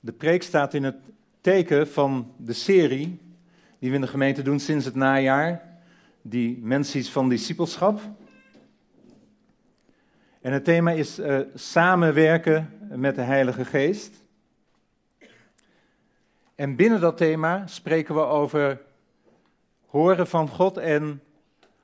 De 0.00 0.12
preek 0.12 0.42
staat 0.42 0.74
in 0.74 0.84
het 0.84 0.96
teken 1.40 1.88
van 1.88 2.34
de 2.36 2.52
serie 2.52 3.20
die 3.78 3.90
we 3.90 3.94
in 3.94 4.00
de 4.00 4.06
gemeente 4.06 4.42
doen 4.42 4.60
sinds 4.60 4.84
het 4.84 4.94
najaar, 4.94 5.80
die 6.22 6.58
mensies 6.62 7.10
van 7.10 7.28
discipelschap. 7.28 8.00
En 10.40 10.52
het 10.52 10.64
thema 10.64 10.90
is 10.90 11.18
uh, 11.18 11.40
samenwerken 11.54 12.78
met 12.90 13.14
de 13.14 13.22
Heilige 13.22 13.64
Geest. 13.64 14.22
En 16.54 16.76
binnen 16.76 17.00
dat 17.00 17.16
thema 17.16 17.66
spreken 17.66 18.14
we 18.14 18.20
over 18.20 18.80
horen 19.86 20.26
van 20.26 20.48
God 20.48 20.76
en 20.76 21.22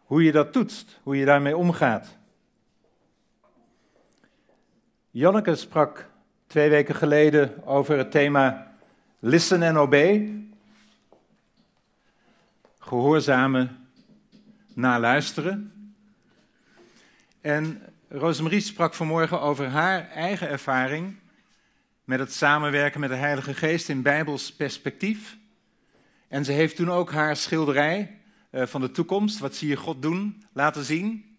hoe 0.04 0.24
je 0.24 0.32
dat 0.32 0.52
toetst, 0.52 1.00
hoe 1.02 1.16
je 1.16 1.24
daarmee 1.24 1.56
omgaat. 1.56 2.16
Janneke 5.10 5.54
sprak 5.54 6.10
twee 6.54 6.70
weken 6.70 6.94
geleden 6.94 7.66
over 7.66 7.98
het 7.98 8.10
thema 8.10 8.72
Listen 9.18 9.62
and 9.62 9.76
Obey. 9.76 10.42
Gehoorzamen, 12.78 13.88
naluisteren. 14.74 15.72
En 17.40 17.82
Rosemarie 18.08 18.60
sprak 18.60 18.94
vanmorgen 18.94 19.40
over 19.40 19.68
haar 19.68 20.10
eigen 20.10 20.48
ervaring 20.48 21.16
met 22.04 22.18
het 22.18 22.32
samenwerken 22.32 23.00
met 23.00 23.10
de 23.10 23.16
Heilige 23.16 23.54
Geest 23.54 23.88
in 23.88 24.02
Bijbels 24.02 24.52
perspectief. 24.52 25.36
En 26.28 26.44
ze 26.44 26.52
heeft 26.52 26.76
toen 26.76 26.90
ook 26.90 27.12
haar 27.12 27.36
schilderij 27.36 28.18
eh, 28.50 28.66
van 28.66 28.80
de 28.80 28.90
toekomst, 28.90 29.38
wat 29.38 29.54
zie 29.54 29.68
je 29.68 29.76
God 29.76 30.02
doen, 30.02 30.44
laten 30.52 30.84
zien. 30.84 31.36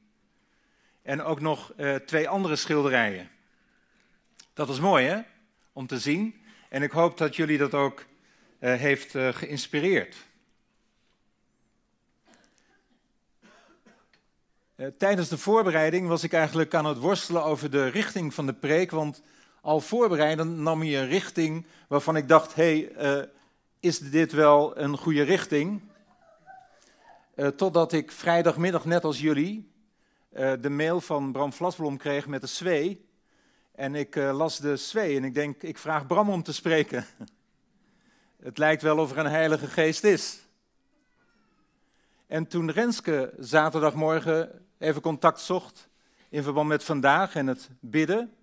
En 1.02 1.22
ook 1.22 1.42
nog 1.42 1.74
uh, 1.78 1.96
twee 1.96 2.30
andere 2.30 2.56
schilderijen. 2.56 3.34
Dat 4.56 4.70
is 4.70 4.80
mooi 4.80 5.06
hè, 5.06 5.22
om 5.74 5.88
te 5.88 6.00
zien. 6.00 6.36
En 6.70 6.82
ik 6.82 6.92
hoop 6.92 7.18
dat 7.18 7.36
jullie 7.36 7.58
dat 7.58 7.74
ook 7.74 8.06
uh, 8.60 8.74
heeft 8.74 9.12
geïnspireerd. 9.12 10.16
tijdens 14.98 15.30
de 15.30 15.38
voorbereiding 15.38 16.08
was 16.08 16.24
ik 16.24 16.34
eigenlijk 16.34 16.74
aan 16.74 16.86
het 16.86 16.98
worstelen 16.98 17.44
over 17.44 17.72
de 17.72 17.88
richting 17.88 18.34
van 18.34 18.46
de 18.46 18.54
preek, 18.54 18.92
want 18.92 19.22
al 19.62 19.80
voorbereiden 19.80 20.64
nam 20.64 20.84
je 20.84 20.98
een 20.98 21.08
richting 21.08 21.66
waarvan 21.88 22.16
ik 22.16 22.28
dacht, 22.28 22.56
hé, 22.56 22.90
hey, 22.96 23.30
is 23.80 24.00
dit 24.00 24.32
wel 24.32 24.78
een 24.78 24.98
goede 24.98 25.24
richting? 25.24 25.82
Totdat 27.56 27.94
ik 27.94 28.12
vrijdagmiddag, 28.12 28.86
net 28.86 29.04
als 29.04 29.20
jullie, 29.20 29.72
de 30.60 30.70
mail 30.70 31.02
van 31.02 31.32
Bram 31.32 31.54
Vlasblom 31.54 31.98
kreeg 31.98 32.28
met 32.28 32.42
de 32.42 32.48
zwee. 32.48 33.05
En 33.76 33.96
ik 33.96 34.16
uh, 34.16 34.36
las 34.38 34.60
de 34.60 34.78
zwee 34.78 35.18
en 35.18 35.24
ik 35.24 35.34
denk, 35.34 35.62
ik 35.62 35.78
vraag 35.78 36.08
Bram 36.08 36.30
om 36.30 36.44
te 36.44 36.54
spreken. 36.54 37.06
Het 38.44 38.58
lijkt 38.58 38.82
wel 38.82 38.98
of 38.98 39.12
er 39.12 39.18
een 39.18 39.26
heilige 39.26 39.68
geest 39.68 40.04
is. 40.04 40.40
En 42.28 42.48
toen 42.48 42.72
Renske 42.72 43.34
zaterdagmorgen 43.40 44.66
even 44.78 45.02
contact 45.02 45.40
zocht 45.40 45.90
in 46.30 46.44
verband 46.44 46.68
met 46.68 46.84
vandaag 46.84 47.36
en 47.36 47.48
het 47.48 47.70
bidden, 47.80 48.34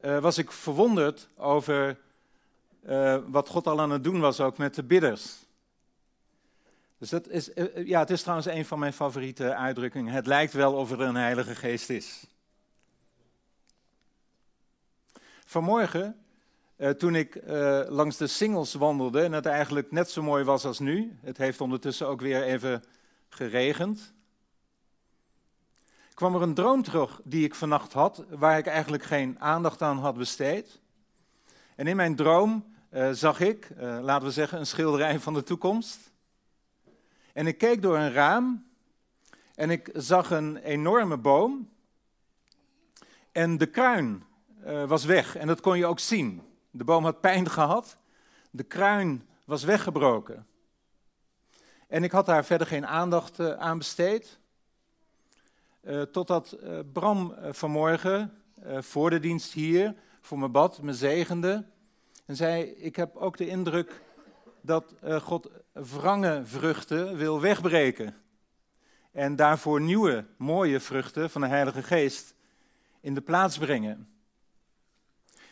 was 0.00 0.38
ik 0.38 0.52
verwonderd 0.52 1.28
over 1.36 1.98
wat 3.26 3.48
God 3.48 3.66
al 3.66 3.80
aan 3.80 3.90
het 3.90 4.04
doen 4.04 4.20
was 4.20 4.40
ook 4.40 4.58
met 4.58 4.74
de 4.74 4.82
bidders. 4.82 5.38
Dus 7.00 7.08
dat 7.08 7.28
is, 7.28 7.52
eh, 7.52 7.76
eh, 7.76 7.86
ja, 7.86 7.98
het 7.98 8.10
is 8.10 8.20
trouwens 8.20 8.48
een 8.48 8.64
van 8.64 8.78
mijn 8.78 8.92
favoriete 8.92 9.54
uitdrukkingen. 9.54 10.14
Het 10.14 10.26
lijkt 10.26 10.52
wel 10.52 10.74
of 10.74 10.90
er 10.90 11.00
een 11.00 11.14
Heilige 11.14 11.54
Geest 11.54 11.90
is. 11.90 12.26
Vanmorgen, 15.50 16.16
eh, 16.76 16.90
toen 16.90 17.14
ik 17.14 17.40
langs 17.88 18.16
de 18.16 18.26
singles 18.26 18.74
wandelde 18.74 19.22
en 19.22 19.32
het 19.32 19.46
eigenlijk 19.46 19.90
net 19.90 20.10
zo 20.10 20.22
mooi 20.22 20.44
was 20.44 20.64
als 20.64 20.78
nu, 20.78 21.18
het 21.22 21.36
heeft 21.36 21.60
ondertussen 21.60 22.06
ook 22.06 22.20
weer 22.20 22.42
even 22.42 22.84
geregend, 23.28 24.14
kwam 26.14 26.34
er 26.34 26.42
een 26.42 26.54
droom 26.54 26.82
terug 26.82 27.20
die 27.24 27.44
ik 27.44 27.54
vannacht 27.54 27.92
had, 27.92 28.24
waar 28.28 28.58
ik 28.58 28.66
eigenlijk 28.66 29.02
geen 29.02 29.40
aandacht 29.40 29.82
aan 29.82 29.98
had 29.98 30.16
besteed. 30.16 30.80
En 31.74 31.86
in 31.86 31.96
mijn 31.96 32.16
droom 32.16 32.74
zag 33.12 33.40
ik, 33.40 33.68
laten 33.78 34.26
we 34.26 34.32
zeggen, 34.32 34.58
een 34.58 34.66
schilderij 34.66 35.20
van 35.20 35.34
de 35.34 35.42
toekomst. 35.42 36.12
En 37.32 37.46
ik 37.46 37.58
keek 37.58 37.82
door 37.82 37.96
een 37.96 38.12
raam 38.12 38.66
en 39.54 39.70
ik 39.70 39.90
zag 39.94 40.30
een 40.30 40.56
enorme 40.56 41.16
boom. 41.16 41.70
En 43.32 43.58
de 43.58 43.66
kruin 43.66 44.28
uh, 44.66 44.84
was 44.84 45.04
weg 45.04 45.36
en 45.36 45.46
dat 45.46 45.60
kon 45.60 45.78
je 45.78 45.86
ook 45.86 45.98
zien. 45.98 46.42
De 46.70 46.84
boom 46.84 47.04
had 47.04 47.20
pijn 47.20 47.50
gehad, 47.58 47.96
de 48.50 48.62
kruin 48.62 49.28
was 49.44 49.62
weggebroken. 49.64 50.46
En 51.88 52.04
ik 52.04 52.10
had 52.10 52.26
daar 52.26 52.44
verder 52.44 52.66
geen 52.66 52.86
aandacht 52.86 53.38
uh, 53.38 53.52
aan 53.52 53.78
besteed. 53.78 54.38
Uh, 55.82 56.02
totdat 56.02 56.56
Bram 56.92 57.34
vanmorgen 57.50 58.42
voor 58.64 59.10
de 59.10 59.20
dienst 59.20 59.52
hier 59.52 59.94
voor 60.20 60.38
mijn 60.38 60.52
bad 60.52 60.82
me 60.82 60.94
zegende. 60.94 61.64
En 62.26 62.36
zei: 62.36 62.62
Ik 62.62 62.96
heb 62.96 63.16
ook 63.16 63.36
de 63.36 63.46
indruk 63.46 64.02
dat 64.60 64.94
God 65.22 65.50
wrange 65.72 66.42
vruchten 66.44 67.16
wil 67.16 67.40
wegbreken. 67.40 68.14
En 69.12 69.36
daarvoor 69.36 69.80
nieuwe, 69.80 70.24
mooie 70.36 70.80
vruchten 70.80 71.30
van 71.30 71.40
de 71.40 71.46
Heilige 71.46 71.82
Geest 71.82 72.34
in 73.00 73.14
de 73.14 73.20
plaats 73.20 73.58
brengen. 73.58 74.08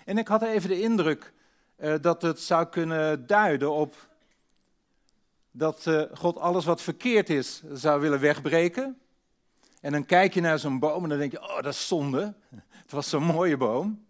En 0.08 0.18
ik 0.18 0.28
had 0.28 0.42
even 0.42 0.68
de 0.68 0.80
indruk 0.80 1.32
uh, 1.76 1.94
dat 2.00 2.22
het 2.22 2.40
zou 2.40 2.66
kunnen 2.66 3.26
duiden 3.26 3.72
op 3.72 4.08
dat 5.50 5.86
uh, 5.86 6.02
God 6.14 6.38
alles 6.38 6.64
wat 6.64 6.82
verkeerd 6.82 7.30
is 7.30 7.62
zou 7.72 8.00
willen 8.00 8.20
wegbreken. 8.20 8.98
En 9.80 9.92
dan 9.92 10.04
kijk 10.04 10.34
je 10.34 10.40
naar 10.40 10.58
zo'n 10.58 10.78
boom 10.78 11.02
en 11.02 11.08
dan 11.08 11.18
denk 11.18 11.32
je, 11.32 11.42
oh 11.42 11.54
dat 11.54 11.72
is 11.72 11.86
zonde. 11.88 12.34
Het 12.82 12.90
was 12.90 13.08
zo'n 13.08 13.22
mooie 13.22 13.56
boom. 13.56 14.06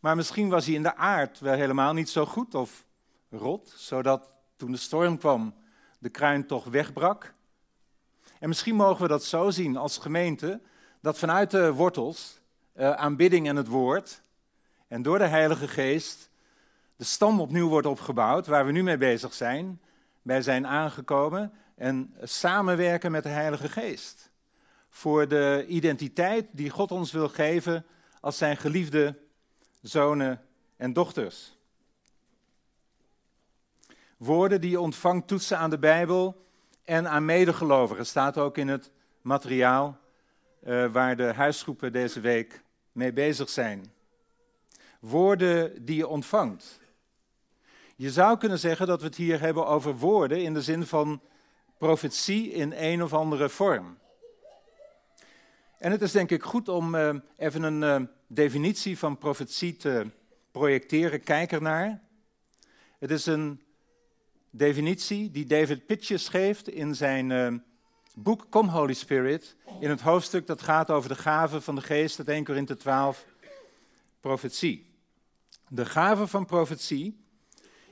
Maar 0.00 0.16
misschien 0.16 0.48
was 0.48 0.66
hij 0.66 0.74
in 0.74 0.82
de 0.82 0.96
aard 0.96 1.40
wel 1.40 1.54
helemaal 1.54 1.92
niet 1.92 2.10
zo 2.10 2.26
goed 2.26 2.54
of 2.54 2.84
rot, 3.30 3.74
zodat 3.76 4.32
toen 4.56 4.72
de 4.72 4.78
storm 4.78 5.18
kwam 5.18 5.54
de 5.98 6.08
kruin 6.08 6.46
toch 6.46 6.64
wegbrak. 6.64 7.34
En 8.38 8.48
misschien 8.48 8.74
mogen 8.74 9.02
we 9.02 9.08
dat 9.08 9.24
zo 9.24 9.50
zien 9.50 9.76
als 9.76 9.98
gemeente, 9.98 10.60
dat 11.00 11.18
vanuit 11.18 11.50
de 11.50 11.72
wortels, 11.72 12.40
uh, 12.76 12.90
aanbidding 12.90 13.48
en 13.48 13.56
het 13.56 13.68
woord, 13.68 14.22
en 14.92 15.02
door 15.02 15.18
de 15.18 15.26
Heilige 15.26 15.68
Geest 15.68 16.30
de 16.96 17.04
stam 17.04 17.40
opnieuw 17.40 17.68
wordt 17.68 17.86
opgebouwd, 17.86 18.46
waar 18.46 18.66
we 18.66 18.72
nu 18.72 18.82
mee 18.82 18.96
bezig 18.96 19.34
zijn. 19.34 19.80
Wij 20.22 20.42
zijn 20.42 20.66
aangekomen 20.66 21.52
en 21.76 22.14
samenwerken 22.22 23.10
met 23.10 23.22
de 23.22 23.28
Heilige 23.28 23.68
Geest. 23.68 24.30
Voor 24.88 25.28
de 25.28 25.64
identiteit 25.68 26.48
die 26.52 26.70
God 26.70 26.90
ons 26.90 27.12
wil 27.12 27.28
geven 27.28 27.86
als 28.20 28.38
zijn 28.38 28.56
geliefde 28.56 29.18
zonen 29.82 30.40
en 30.76 30.92
dochters. 30.92 31.56
Woorden 34.16 34.60
die 34.60 34.80
ontvangt 34.80 35.28
toetsen 35.28 35.58
aan 35.58 35.70
de 35.70 35.78
Bijbel 35.78 36.46
en 36.84 37.08
aan 37.08 37.24
medegelovigen. 37.24 38.06
Staat 38.06 38.38
ook 38.38 38.58
in 38.58 38.68
het 38.68 38.90
materiaal 39.20 39.98
uh, 40.64 40.92
waar 40.92 41.16
de 41.16 41.32
huisgroepen 41.32 41.92
deze 41.92 42.20
week 42.20 42.62
mee 42.92 43.12
bezig 43.12 43.48
zijn. 43.48 44.00
Woorden 45.02 45.84
die 45.84 45.96
je 45.96 46.08
ontvangt. 46.08 46.80
Je 47.96 48.10
zou 48.10 48.38
kunnen 48.38 48.58
zeggen 48.58 48.86
dat 48.86 49.00
we 49.00 49.06
het 49.06 49.16
hier 49.16 49.40
hebben 49.40 49.66
over 49.66 49.96
woorden 49.96 50.42
in 50.42 50.54
de 50.54 50.62
zin 50.62 50.86
van 50.86 51.20
profetie 51.78 52.50
in 52.50 52.72
een 52.76 53.02
of 53.02 53.12
andere 53.12 53.48
vorm. 53.48 53.98
En 55.78 55.90
het 55.90 56.02
is 56.02 56.12
denk 56.12 56.30
ik 56.30 56.42
goed 56.42 56.68
om 56.68 56.94
uh, 56.94 57.14
even 57.36 57.62
een 57.62 58.02
uh, 58.02 58.08
definitie 58.26 58.98
van 58.98 59.18
profetie 59.18 59.76
te 59.76 60.06
projecteren. 60.50 61.22
Kijk 61.22 61.52
ernaar. 61.52 62.02
Het 62.98 63.10
is 63.10 63.26
een 63.26 63.62
definitie 64.50 65.30
die 65.30 65.46
David 65.46 65.86
Pitches 65.86 66.28
geeft 66.28 66.68
in 66.68 66.94
zijn 66.94 67.30
uh, 67.30 67.54
boek 68.14 68.46
Come 68.50 68.70
Holy 68.70 68.94
Spirit, 68.94 69.56
in 69.80 69.90
het 69.90 70.00
hoofdstuk 70.00 70.46
dat 70.46 70.62
gaat 70.62 70.90
over 70.90 71.08
de 71.08 71.16
gaven 71.16 71.62
van 71.62 71.74
de 71.74 71.80
geest, 71.80 72.18
het 72.18 72.28
1 72.28 72.44
Korinthe 72.44 72.76
12, 72.76 73.26
profetie. 74.20 74.91
De 75.74 75.86
gave 75.86 76.26
van 76.26 76.46
profetie 76.46 77.24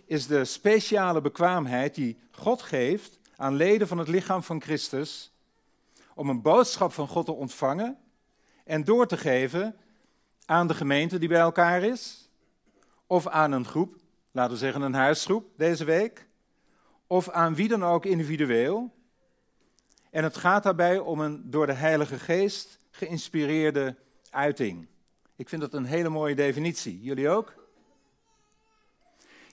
is 0.04 0.26
de 0.26 0.44
speciale 0.44 1.20
bekwaamheid 1.20 1.94
die 1.94 2.18
God 2.30 2.62
geeft 2.62 3.18
aan 3.36 3.54
leden 3.54 3.88
van 3.88 3.98
het 3.98 4.08
lichaam 4.08 4.42
van 4.42 4.62
Christus 4.62 5.32
om 6.14 6.28
een 6.28 6.42
boodschap 6.42 6.92
van 6.92 7.08
God 7.08 7.24
te 7.24 7.32
ontvangen 7.32 7.98
en 8.64 8.84
door 8.84 9.06
te 9.06 9.16
geven 9.16 9.76
aan 10.44 10.66
de 10.66 10.74
gemeente 10.74 11.18
die 11.18 11.28
bij 11.28 11.40
elkaar 11.40 11.82
is, 11.82 12.30
of 13.06 13.26
aan 13.26 13.52
een 13.52 13.66
groep, 13.66 13.96
laten 14.30 14.52
we 14.52 14.58
zeggen 14.58 14.82
een 14.82 14.94
huisgroep 14.94 15.50
deze 15.56 15.84
week, 15.84 16.26
of 17.06 17.28
aan 17.28 17.54
wie 17.54 17.68
dan 17.68 17.84
ook 17.84 18.04
individueel. 18.04 18.94
En 20.10 20.24
het 20.24 20.36
gaat 20.36 20.62
daarbij 20.62 20.98
om 20.98 21.20
een 21.20 21.50
door 21.50 21.66
de 21.66 21.72
Heilige 21.72 22.18
Geest 22.18 22.78
geïnspireerde 22.90 23.96
uiting. 24.30 24.86
Ik 25.36 25.48
vind 25.48 25.60
dat 25.60 25.74
een 25.74 25.84
hele 25.84 26.08
mooie 26.08 26.34
definitie. 26.34 27.00
Jullie 27.00 27.28
ook? 27.28 27.58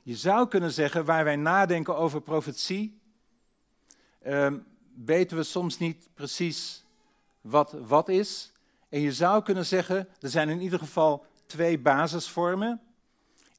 Je 0.07 0.15
zou 0.15 0.47
kunnen 0.47 0.71
zeggen, 0.71 1.05
waar 1.05 1.23
wij 1.23 1.35
nadenken 1.35 1.97
over 1.97 2.21
profetie, 2.21 2.99
ehm, 4.21 4.57
weten 5.05 5.37
we 5.37 5.43
soms 5.43 5.77
niet 5.77 6.09
precies 6.13 6.85
wat 7.41 7.71
wat 7.71 8.09
is. 8.09 8.51
En 8.89 8.99
je 8.99 9.13
zou 9.13 9.43
kunnen 9.43 9.65
zeggen, 9.65 10.07
er 10.19 10.29
zijn 10.29 10.49
in 10.49 10.61
ieder 10.61 10.79
geval 10.79 11.25
twee 11.45 11.79
basisvormen. 11.79 12.81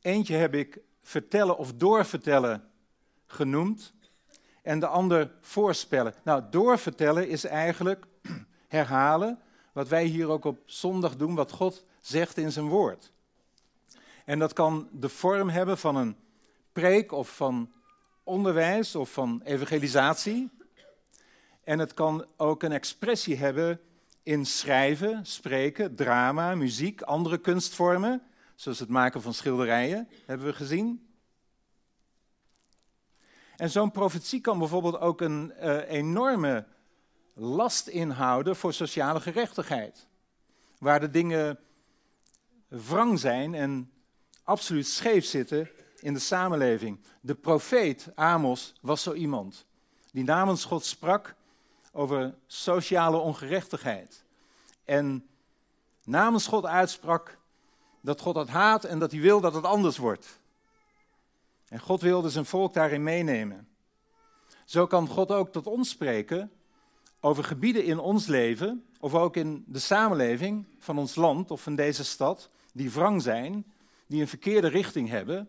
Eentje 0.00 0.34
heb 0.34 0.54
ik 0.54 0.78
vertellen 1.00 1.58
of 1.58 1.74
doorvertellen 1.74 2.68
genoemd. 3.26 3.92
En 4.62 4.80
de 4.80 4.86
ander 4.86 5.30
voorspellen. 5.40 6.14
Nou, 6.24 6.42
doorvertellen 6.50 7.28
is 7.28 7.44
eigenlijk 7.44 8.06
herhalen 8.68 9.38
wat 9.72 9.88
wij 9.88 10.04
hier 10.04 10.28
ook 10.28 10.44
op 10.44 10.58
zondag 10.64 11.16
doen, 11.16 11.34
wat 11.34 11.52
God 11.52 11.84
zegt 12.00 12.36
in 12.36 12.52
zijn 12.52 12.68
woord. 12.68 13.12
En 14.24 14.38
dat 14.38 14.52
kan 14.52 14.88
de 14.92 15.08
vorm 15.08 15.48
hebben 15.48 15.78
van 15.78 15.96
een 15.96 16.16
preek 16.78 17.12
of 17.12 17.36
van 17.36 17.72
onderwijs 18.22 18.94
of 18.94 19.12
van 19.12 19.40
evangelisatie. 19.44 20.50
En 21.64 21.78
het 21.78 21.94
kan 21.94 22.26
ook 22.36 22.62
een 22.62 22.72
expressie 22.72 23.36
hebben 23.36 23.80
in 24.22 24.46
schrijven, 24.46 25.26
spreken, 25.26 25.94
drama, 25.94 26.54
muziek, 26.54 27.02
andere 27.02 27.38
kunstvormen, 27.38 28.22
zoals 28.54 28.78
het 28.78 28.88
maken 28.88 29.22
van 29.22 29.34
schilderijen, 29.34 30.08
hebben 30.26 30.46
we 30.46 30.52
gezien. 30.52 31.08
En 33.56 33.70
zo'n 33.70 33.90
profetie 33.90 34.40
kan 34.40 34.58
bijvoorbeeld 34.58 34.98
ook 34.98 35.20
een 35.20 35.52
uh, 35.62 35.90
enorme 35.90 36.66
last 37.34 37.86
inhouden 37.86 38.56
voor 38.56 38.72
sociale 38.72 39.20
gerechtigheid. 39.20 40.06
Waar 40.78 41.00
de 41.00 41.10
dingen 41.10 41.58
wrang 42.68 43.18
zijn 43.18 43.54
en 43.54 43.90
absoluut 44.42 44.86
scheef 44.86 45.24
zitten 45.24 45.70
in 46.00 46.14
de 46.14 46.20
samenleving. 46.20 47.00
De 47.20 47.34
profeet 47.34 48.08
Amos 48.14 48.74
was 48.80 49.02
zo 49.02 49.12
iemand 49.12 49.66
die 50.12 50.24
namens 50.24 50.64
God 50.64 50.84
sprak 50.84 51.34
over 51.92 52.34
sociale 52.46 53.16
ongerechtigheid. 53.16 54.24
En 54.84 55.26
namens 56.04 56.46
God 56.46 56.66
uitsprak 56.66 57.38
dat 58.00 58.20
God 58.20 58.36
het 58.36 58.48
haat 58.48 58.84
en 58.84 58.98
dat 58.98 59.10
hij 59.10 59.20
wil 59.20 59.40
dat 59.40 59.54
het 59.54 59.64
anders 59.64 59.96
wordt. 59.96 60.40
En 61.68 61.80
God 61.80 62.00
wilde 62.00 62.30
zijn 62.30 62.44
volk 62.44 62.74
daarin 62.74 63.02
meenemen. 63.02 63.68
Zo 64.64 64.86
kan 64.86 65.08
God 65.08 65.32
ook 65.32 65.52
tot 65.52 65.66
ons 65.66 65.88
spreken 65.88 66.52
over 67.20 67.44
gebieden 67.44 67.84
in 67.84 67.98
ons 67.98 68.26
leven, 68.26 68.84
of 69.00 69.14
ook 69.14 69.36
in 69.36 69.64
de 69.66 69.78
samenleving 69.78 70.66
van 70.78 70.98
ons 70.98 71.14
land 71.14 71.50
of 71.50 71.62
van 71.62 71.74
deze 71.74 72.04
stad, 72.04 72.50
die 72.72 72.90
wrang 72.90 73.22
zijn, 73.22 73.64
die 74.06 74.20
een 74.20 74.28
verkeerde 74.28 74.68
richting 74.68 75.08
hebben, 75.08 75.48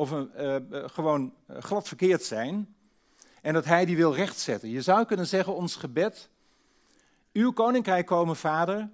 of 0.00 0.10
een, 0.10 0.30
uh, 0.38 0.88
gewoon 0.88 1.34
glad 1.48 1.88
verkeerd 1.88 2.22
zijn, 2.22 2.74
en 3.42 3.54
dat 3.54 3.64
Hij 3.64 3.84
die 3.84 3.96
wil 3.96 4.14
rechtzetten. 4.14 4.68
Je 4.68 4.82
zou 4.82 5.04
kunnen 5.04 5.26
zeggen, 5.26 5.54
ons 5.54 5.76
gebed, 5.76 6.28
uw 7.32 7.52
koninkrijk 7.52 8.06
komen, 8.06 8.36
Vader, 8.36 8.90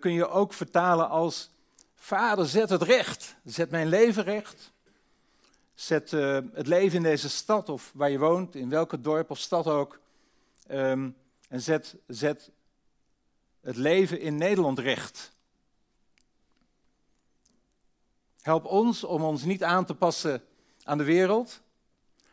kun 0.00 0.12
je 0.12 0.28
ook 0.28 0.52
vertalen 0.52 1.08
als, 1.08 1.50
Vader, 1.94 2.46
zet 2.46 2.68
het 2.68 2.82
recht, 2.82 3.36
zet 3.44 3.70
mijn 3.70 3.86
leven 3.88 4.22
recht, 4.22 4.72
zet 5.74 6.10
het 6.52 6.66
leven 6.66 6.96
in 6.96 7.02
deze 7.02 7.28
stad 7.28 7.68
of 7.68 7.90
waar 7.94 8.10
je 8.10 8.18
woont, 8.18 8.54
in 8.54 8.68
welke 8.68 9.00
dorp 9.00 9.30
of 9.30 9.38
stad 9.38 9.66
ook, 9.66 10.00
um, 10.70 11.16
en 11.48 11.60
zet, 11.60 11.96
zet 12.06 12.50
het 13.60 13.76
leven 13.76 14.20
in 14.20 14.36
Nederland 14.36 14.78
recht. 14.78 15.32
Help 18.42 18.64
ons 18.64 19.04
om 19.04 19.22
ons 19.22 19.44
niet 19.44 19.62
aan 19.62 19.84
te 19.84 19.94
passen 19.94 20.42
aan 20.84 20.98
de 20.98 21.04
wereld, 21.04 21.60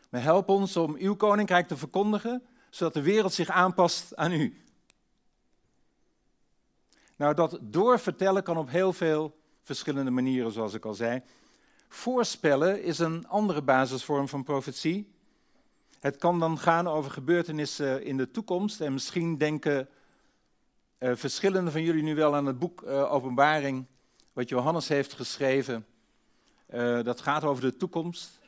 maar 0.08 0.22
help 0.22 0.48
ons 0.48 0.76
om 0.76 0.96
uw 0.98 1.16
koninkrijk 1.16 1.68
te 1.68 1.76
verkondigen, 1.76 2.42
zodat 2.70 2.94
de 2.94 3.02
wereld 3.02 3.32
zich 3.32 3.48
aanpast 3.48 4.16
aan 4.16 4.32
u. 4.32 4.62
Nou, 7.16 7.34
dat 7.34 7.58
doorvertellen 7.62 8.42
kan 8.42 8.56
op 8.56 8.70
heel 8.70 8.92
veel 8.92 9.36
verschillende 9.62 10.10
manieren, 10.10 10.52
zoals 10.52 10.74
ik 10.74 10.84
al 10.84 10.94
zei. 10.94 11.22
Voorspellen 11.88 12.82
is 12.82 12.98
een 12.98 13.28
andere 13.28 13.62
basisvorm 13.62 14.28
van 14.28 14.44
profetie. 14.44 15.12
Het 16.00 16.16
kan 16.16 16.38
dan 16.38 16.58
gaan 16.58 16.88
over 16.88 17.10
gebeurtenissen 17.10 18.04
in 18.04 18.16
de 18.16 18.30
toekomst. 18.30 18.80
En 18.80 18.92
misschien 18.92 19.38
denken 19.38 19.88
uh, 20.98 21.12
verschillende 21.14 21.70
van 21.70 21.82
jullie 21.82 22.02
nu 22.02 22.14
wel 22.14 22.34
aan 22.34 22.46
het 22.46 22.58
boek 22.58 22.82
uh, 22.82 23.12
Openbaring, 23.12 23.86
wat 24.32 24.48
Johannes 24.48 24.88
heeft 24.88 25.12
geschreven. 25.12 25.86
Uh, 26.74 27.02
dat 27.02 27.20
gaat 27.20 27.44
over 27.44 27.62
de 27.62 27.76
toekomst. 27.76 28.38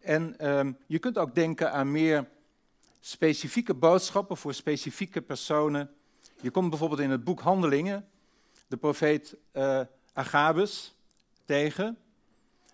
En 0.00 0.38
ehm, 0.38 0.72
je 0.86 0.98
kunt 0.98 1.18
ook 1.18 1.34
denken 1.34 1.72
aan 1.72 1.90
meer 1.90 2.28
specifieke 3.00 3.74
boodschappen 3.74 4.36
voor 4.36 4.54
specifieke 4.54 5.22
personen. 5.22 5.90
Je 6.40 6.50
komt 6.50 6.70
bijvoorbeeld 6.70 7.00
in 7.00 7.10
het 7.10 7.24
boek 7.24 7.40
Handelingen 7.40 8.08
de 8.66 8.76
profeet 8.76 9.36
Agabus 10.12 10.94
tegen, 11.44 11.98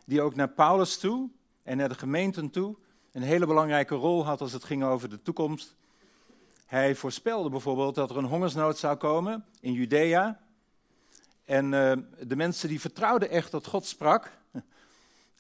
die 0.05 0.23
ook 0.23 0.35
naar 0.35 0.49
Paulus 0.49 0.99
toe 0.99 1.31
en 1.63 1.77
naar 1.77 1.89
de 1.89 1.95
gemeenten 1.95 2.51
toe 2.51 2.77
een 3.13 3.23
hele 3.23 3.47
belangrijke 3.47 3.95
rol 3.95 4.25
had 4.25 4.41
als 4.41 4.53
het 4.53 4.65
ging 4.65 4.85
over 4.85 5.09
de 5.09 5.23
toekomst. 5.23 5.75
Hij 6.67 6.95
voorspelde 6.95 7.49
bijvoorbeeld 7.49 7.95
dat 7.95 8.11
er 8.11 8.17
een 8.17 8.25
hongersnood 8.25 8.79
zou 8.79 8.97
komen 8.97 9.45
in 9.61 9.73
Judea. 9.73 10.41
En 11.45 11.65
uh, 11.65 11.93
de 12.21 12.37
mensen 12.37 12.69
die 12.69 12.81
vertrouwden 12.81 13.31
echt 13.31 13.51
dat 13.51 13.67
God 13.67 13.87
sprak, 13.87 14.31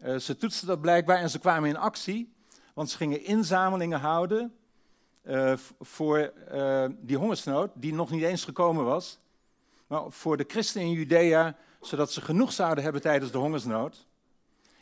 uh, 0.04 0.16
ze 0.26 0.36
toetsten 0.36 0.66
dat 0.66 0.80
blijkbaar 0.80 1.18
en 1.18 1.30
ze 1.30 1.38
kwamen 1.38 1.68
in 1.68 1.76
actie. 1.76 2.32
Want 2.74 2.90
ze 2.90 2.96
gingen 2.96 3.24
inzamelingen 3.24 4.00
houden 4.00 4.56
uh, 5.24 5.52
voor 5.80 6.32
die 7.00 7.16
hongersnood, 7.16 7.70
die 7.74 7.94
nog 7.94 8.10
niet 8.10 8.22
eens 8.22 8.44
gekomen 8.44 8.84
was. 8.84 9.18
Maar 9.86 10.02
voor 10.08 10.36
de 10.36 10.44
christenen 10.48 10.86
in 10.86 10.92
Judea, 10.92 11.56
zodat 11.80 12.12
ze 12.12 12.20
genoeg 12.20 12.52
zouden 12.52 12.84
hebben 12.84 13.02
tijdens 13.02 13.32
de 13.32 13.38
hongersnood. 13.38 14.06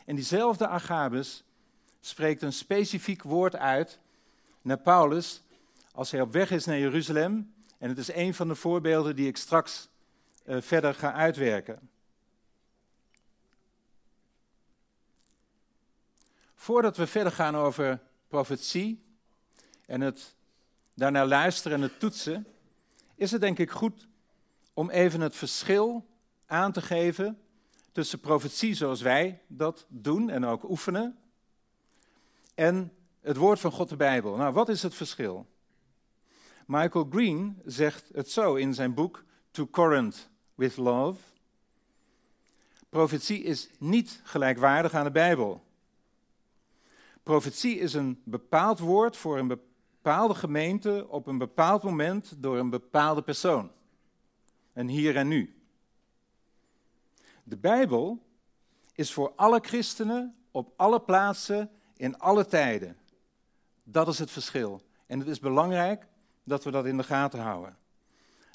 En 0.05 0.15
diezelfde 0.15 0.67
Agabus 0.67 1.43
spreekt 1.99 2.41
een 2.41 2.53
specifiek 2.53 3.23
woord 3.23 3.55
uit 3.55 3.99
naar 4.61 4.79
Paulus 4.79 5.41
als 5.93 6.11
hij 6.11 6.21
op 6.21 6.31
weg 6.31 6.51
is 6.51 6.65
naar 6.65 6.77
Jeruzalem. 6.77 7.53
En 7.77 7.89
het 7.89 7.97
is 7.97 8.13
een 8.13 8.33
van 8.33 8.47
de 8.47 8.55
voorbeelden 8.55 9.15
die 9.15 9.27
ik 9.27 9.37
straks 9.37 9.89
verder 10.45 10.93
ga 10.93 11.13
uitwerken. 11.13 11.89
Voordat 16.55 16.97
we 16.97 17.07
verder 17.07 17.31
gaan 17.31 17.55
over 17.55 17.99
profetie 18.27 19.03
en 19.85 20.01
het 20.01 20.35
daarnaar 20.93 21.25
luisteren 21.25 21.77
en 21.77 21.83
het 21.83 21.99
toetsen, 21.99 22.47
is 23.15 23.31
het 23.31 23.41
denk 23.41 23.59
ik 23.59 23.71
goed 23.71 24.07
om 24.73 24.89
even 24.89 25.21
het 25.21 25.35
verschil 25.35 26.05
aan 26.45 26.71
te 26.71 26.81
geven 26.81 27.39
tussen 27.91 28.19
profetie 28.19 28.73
zoals 28.73 29.01
wij 29.01 29.41
dat 29.47 29.85
doen 29.87 30.29
en 30.29 30.45
ook 30.45 30.69
oefenen, 30.69 31.19
en 32.55 32.93
het 33.21 33.37
woord 33.37 33.59
van 33.59 33.71
God, 33.71 33.89
de 33.89 33.95
Bijbel. 33.95 34.35
Nou, 34.35 34.53
wat 34.53 34.69
is 34.69 34.83
het 34.83 34.93
verschil? 34.93 35.47
Michael 36.65 37.07
Green 37.09 37.61
zegt 37.65 38.09
het 38.13 38.31
zo 38.31 38.55
in 38.55 38.73
zijn 38.73 38.93
boek 38.93 39.23
To 39.51 39.67
Current 39.67 40.29
with 40.61 40.77
Love. 40.77 41.19
Profetie 42.89 43.43
is 43.43 43.69
niet 43.79 44.21
gelijkwaardig 44.23 44.93
aan 44.93 45.03
de 45.03 45.11
Bijbel. 45.11 45.63
Profetie 47.23 47.79
is 47.79 47.93
een 47.93 48.21
bepaald 48.23 48.79
woord 48.79 49.17
voor 49.17 49.37
een 49.37 49.47
bepaalde 49.47 50.35
gemeente 50.35 51.05
op 51.09 51.27
een 51.27 51.37
bepaald 51.37 51.83
moment 51.83 52.33
door 52.37 52.57
een 52.57 52.69
bepaalde 52.69 53.21
persoon. 53.21 53.71
En 54.73 54.87
hier 54.87 55.15
en 55.15 55.27
nu. 55.27 55.61
De 57.43 57.57
Bijbel 57.57 58.23
is 58.93 59.13
voor 59.13 59.33
alle 59.35 59.59
christenen 59.61 60.35
op 60.51 60.73
alle 60.75 61.01
plaatsen 61.01 61.69
in 61.95 62.17
alle 62.19 62.45
tijden. 62.45 62.97
Dat 63.83 64.07
is 64.07 64.19
het 64.19 64.31
verschil. 64.31 64.81
En 65.05 65.19
het 65.19 65.27
is 65.27 65.39
belangrijk 65.39 66.07
dat 66.43 66.63
we 66.63 66.71
dat 66.71 66.85
in 66.85 66.97
de 66.97 67.03
gaten 67.03 67.39
houden. 67.39 67.77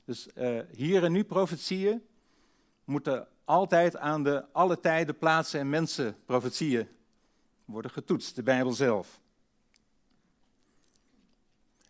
Dus 0.06 0.28
uh, 0.34 0.60
hier 0.70 1.04
en 1.04 1.12
nu 1.12 1.24
profetieën 1.24 2.02
moeten 2.84 3.28
altijd 3.44 3.96
aan 3.96 4.22
de 4.22 4.44
alle 4.52 4.80
tijden, 4.80 5.18
plaatsen 5.18 5.60
en 5.60 5.68
mensen 5.68 6.16
profetieën 6.24 6.88
worden 7.64 7.90
getoetst, 7.90 8.36
de 8.36 8.42
Bijbel 8.42 8.72
zelf. 8.72 9.20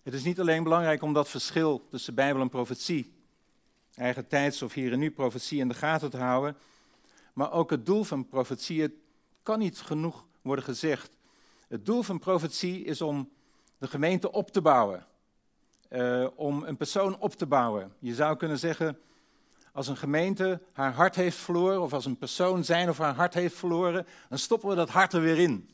Het 0.03 0.15
is 0.15 0.25
niet 0.25 0.41
alleen 0.41 0.63
belangrijk 0.63 1.03
om 1.03 1.13
dat 1.13 1.29
verschil 1.29 1.87
tussen 1.89 2.15
Bijbel 2.15 2.43
en 2.43 2.49
profetie, 2.49 3.13
eigen 3.95 4.27
tijds 4.27 4.63
of 4.63 4.73
hier 4.73 4.93
en 4.93 4.99
nu 4.99 5.11
profetie 5.11 5.59
in 5.59 5.69
de 5.69 5.75
gaten 5.75 6.11
te 6.11 6.17
houden, 6.17 6.57
maar 7.33 7.53
ook 7.53 7.71
het 7.71 7.87
doel 7.87 8.05
van 8.05 8.29
profetieën 8.29 9.01
kan 9.43 9.59
niet 9.59 9.81
genoeg 9.81 10.27
worden 10.43 10.65
gezegd. 10.65 11.17
Het 11.69 11.87
doel 11.87 12.03
van 12.03 12.19
profetie 12.19 12.85
is 12.85 13.01
om 13.01 13.31
de 13.79 13.89
gemeente 13.89 14.33
op 14.33 14.51
te 14.51 14.61
bouwen. 14.61 15.07
Uh, 15.91 16.27
om 16.35 16.63
een 16.63 16.77
persoon 16.77 17.19
op 17.19 17.35
te 17.35 17.47
bouwen. 17.47 17.93
Je 17.99 18.15
zou 18.15 18.37
kunnen 18.37 18.59
zeggen, 18.59 18.99
als 19.73 19.89
een 19.89 19.97
gemeente 19.97 20.61
haar 20.73 20.93
hart 20.93 21.15
heeft 21.15 21.37
verloren, 21.37 21.83
of 21.83 21.93
als 21.93 22.05
een 22.05 22.19
persoon 22.19 22.65
zijn 22.65 22.89
of 22.89 22.99
haar 22.99 23.15
hart 23.15 23.35
heeft 23.35 23.55
verloren, 23.55 24.07
dan 24.29 24.39
stoppen 24.39 24.69
we 24.69 24.75
dat 24.75 24.89
hart 24.89 25.13
er 25.13 25.21
weer 25.21 25.39
in. 25.39 25.71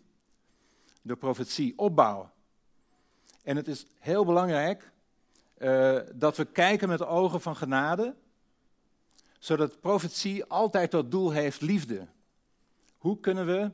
Door 1.02 1.16
profetie, 1.16 1.78
opbouwen. 1.78 2.30
En 3.42 3.56
het 3.56 3.68
is 3.68 3.86
heel 3.98 4.24
belangrijk 4.24 4.92
uh, 5.58 5.98
dat 6.14 6.36
we 6.36 6.44
kijken 6.44 6.88
met 6.88 6.98
de 6.98 7.06
ogen 7.06 7.40
van 7.40 7.56
genade, 7.56 8.14
zodat 9.38 9.80
profetie 9.80 10.44
altijd 10.44 10.90
tot 10.90 11.10
doel 11.10 11.30
heeft 11.30 11.60
liefde. 11.60 12.06
Hoe 12.98 13.20
kunnen 13.20 13.46
we 13.46 13.70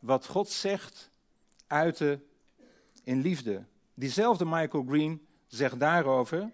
wat 0.00 0.26
God 0.26 0.48
zegt 0.48 1.10
uiten 1.66 2.24
in 3.04 3.20
liefde? 3.20 3.64
Diezelfde 3.94 4.44
Michael 4.44 4.84
Green 4.88 5.26
zegt 5.48 5.80
daarover, 5.80 6.50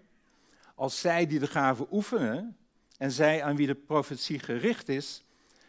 als 0.75 0.99
zij 0.99 1.27
die 1.27 1.39
de 1.39 1.47
gave 1.47 1.87
oefenen 1.91 2.57
en 2.97 3.11
zij 3.11 3.43
aan 3.43 3.55
wie 3.55 3.67
de 3.67 3.75
profetie 3.75 4.39
gericht 4.39 4.89
is, 4.89 5.23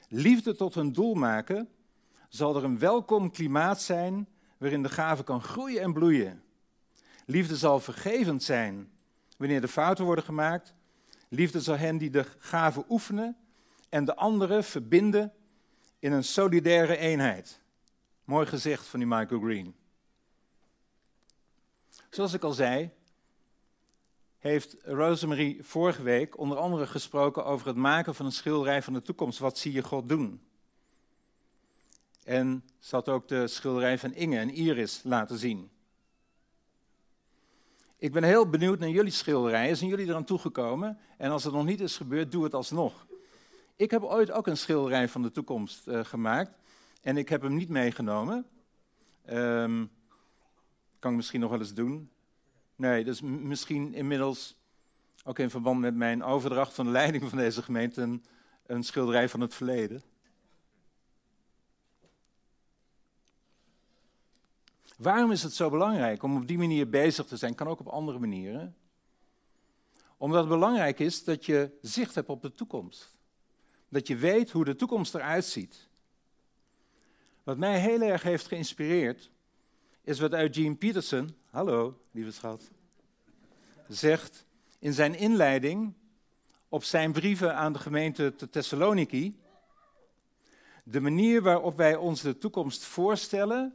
liefde 0.09 0.57
tot 0.57 0.75
hun 0.75 0.93
doel 0.93 1.15
maken, 1.15 1.69
zal 2.29 2.57
er 2.57 2.65
een 2.65 2.79
welkom 2.79 3.31
klimaat 3.31 3.83
zijn 3.83 4.29
waarin 4.59 4.83
de 4.83 4.89
gave 4.89 5.25
kan 5.25 5.43
groeien 5.43 5.83
en 5.83 5.93
bloeien. 5.93 6.43
Liefde 7.27 7.57
zal 7.57 7.81
vergevend 7.81 8.43
zijn 8.43 8.91
wanneer 9.37 9.61
de 9.61 9.69
fouten 9.69 10.05
worden 10.05 10.25
gemaakt. 10.25 10.75
Liefde 11.29 11.61
zal 11.61 11.77
hen 11.77 11.99
die 11.99 12.11
de 12.11 12.25
gave 12.39 12.85
oefenen 12.89 13.37
en 13.89 14.05
de 14.05 14.17
anderen 14.17 14.65
verbinden 14.65 15.33
in 15.99 16.13
een 16.13 16.25
solidaire 16.25 16.97
eenheid. 16.97 17.61
Mooi 18.25 18.47
gezegd 18.47 18.87
van 18.87 18.99
die 18.99 19.09
Michael 19.09 19.41
Green. 19.41 19.75
Zoals 22.11 22.33
ik 22.33 22.43
al 22.43 22.53
zei, 22.53 22.91
heeft 24.47 24.77
Rosemarie 24.83 25.65
vorige 25.65 26.03
week 26.03 26.39
onder 26.39 26.59
andere 26.59 26.87
gesproken 26.87 27.45
over 27.45 27.67
het 27.67 27.77
maken 27.77 28.15
van 28.15 28.27
een 28.27 28.33
schilderij 28.33 28.83
van 28.83 28.93
de 28.93 29.03
toekomst. 29.03 29.39
Wat 29.39 29.59
zie 29.59 29.73
je 29.73 29.83
God 29.83 30.09
doen? 30.09 30.41
En 32.25 32.65
ze 32.79 32.95
had 32.95 33.09
ook 33.09 33.29
de 33.29 33.49
schilderij 33.49 33.99
van 33.99 34.15
Inge 34.15 34.39
en 34.39 34.51
Iris 34.51 35.01
laten 35.05 35.39
zien. 35.39 35.71
Ik 37.99 38.13
ben 38.13 38.23
heel 38.23 38.49
benieuwd 38.49 38.79
naar 38.79 38.89
jullie 38.89 39.13
schilderijen. 39.13 39.77
Zijn 39.77 39.91
jullie 39.91 40.07
eraan 40.07 40.25
toegekomen? 40.25 40.99
En 41.17 41.31
als 41.31 41.45
het 41.45 41.53
nog 41.53 41.65
niet 41.65 41.81
is 41.81 41.97
gebeurd, 41.97 42.33
doe 42.33 42.45
het 42.45 42.55
alsnog. 42.55 43.07
Ik 43.77 43.91
heb 43.91 44.03
ooit 44.03 44.31
ook 44.31 44.47
een 44.47 44.57
schilderij 44.57 45.09
van 45.09 45.23
de 45.23 45.31
toekomst 45.31 45.87
uh, 45.87 46.05
gemaakt. 46.05 46.51
En 47.03 47.17
ik 47.17 47.29
heb 47.29 47.43
hem 47.43 47.55
niet 47.55 47.69
meegenomen. 47.69 48.47
Um, 49.31 49.91
kan 50.99 51.11
ik 51.11 51.17
misschien 51.17 51.41
nog 51.41 51.51
wel 51.51 51.59
eens 51.59 51.75
doen. 51.75 52.11
Nee, 52.77 53.05
dus 53.05 53.21
misschien 53.21 53.95
inmiddels, 53.95 54.57
ook 55.25 55.39
in 55.39 55.51
verband 55.51 55.81
met 55.81 55.95
mijn 55.95 56.23
overdracht 56.23 56.75
van 56.75 56.85
de 56.85 56.91
leiding 56.91 57.29
van 57.29 57.39
deze 57.39 57.63
gemeente, 57.63 58.03
een, 58.03 58.25
een 58.67 58.83
schilderij 58.83 59.29
van 59.29 59.41
het 59.41 59.55
verleden. 59.55 60.03
Waarom 64.97 65.31
is 65.31 65.43
het 65.43 65.53
zo 65.53 65.71
belangrijk 65.71 66.23
om 66.23 66.37
op 66.37 66.47
die 66.47 66.59
manier 66.59 66.89
bezig 66.89 67.27
te 67.27 67.37
zijn? 67.37 67.55
Kan 67.55 67.69
ook 67.69 67.81
op 67.81 67.87
andere 67.87 68.19
manieren. 68.19 68.77
Omdat 70.17 70.41
het 70.41 70.49
belangrijk 70.49 70.99
is 70.99 71.25
dat 71.25 71.47
je 71.47 71.71
zicht 71.83 72.15
hebt 72.15 72.29
op 72.29 72.43
de 72.43 72.53
toekomst. 72.53 73.17
Dat 73.89 74.07
je 74.07 74.17
weet 74.17 74.51
hoe 74.51 74.65
de 74.65 74.77
toekomst 74.77 75.15
eruit 75.15 75.45
ziet. 75.45 75.89
Wat 77.43 77.59
mij 77.59 77.81
heel 77.81 78.01
erg 78.01 78.23
heeft 78.23 78.47
geïnspireerd, 78.47 79.31
is 80.07 80.21
wat 80.21 80.33
Eugene 80.33 80.75
Peterson, 80.75 81.37
hallo 81.51 82.01
lieve 82.11 82.31
schat, 82.31 82.71
zegt 83.89 84.45
in 84.79 84.93
zijn 84.93 85.15
inleiding 85.15 85.95
op 86.69 86.85
zijn 86.85 87.13
brieven 87.13 87.55
aan 87.55 87.73
de 87.73 87.79
gemeente 87.79 88.35
te 88.35 88.49
Thessaloniki. 88.49 89.41
De 90.85 91.01
manier 91.01 91.43
waarop 91.43 91.77
wij 91.77 91.97
ons 91.97 92.21
de 92.21 92.39
toekomst 92.39 92.85
voorstellen, 92.85 93.75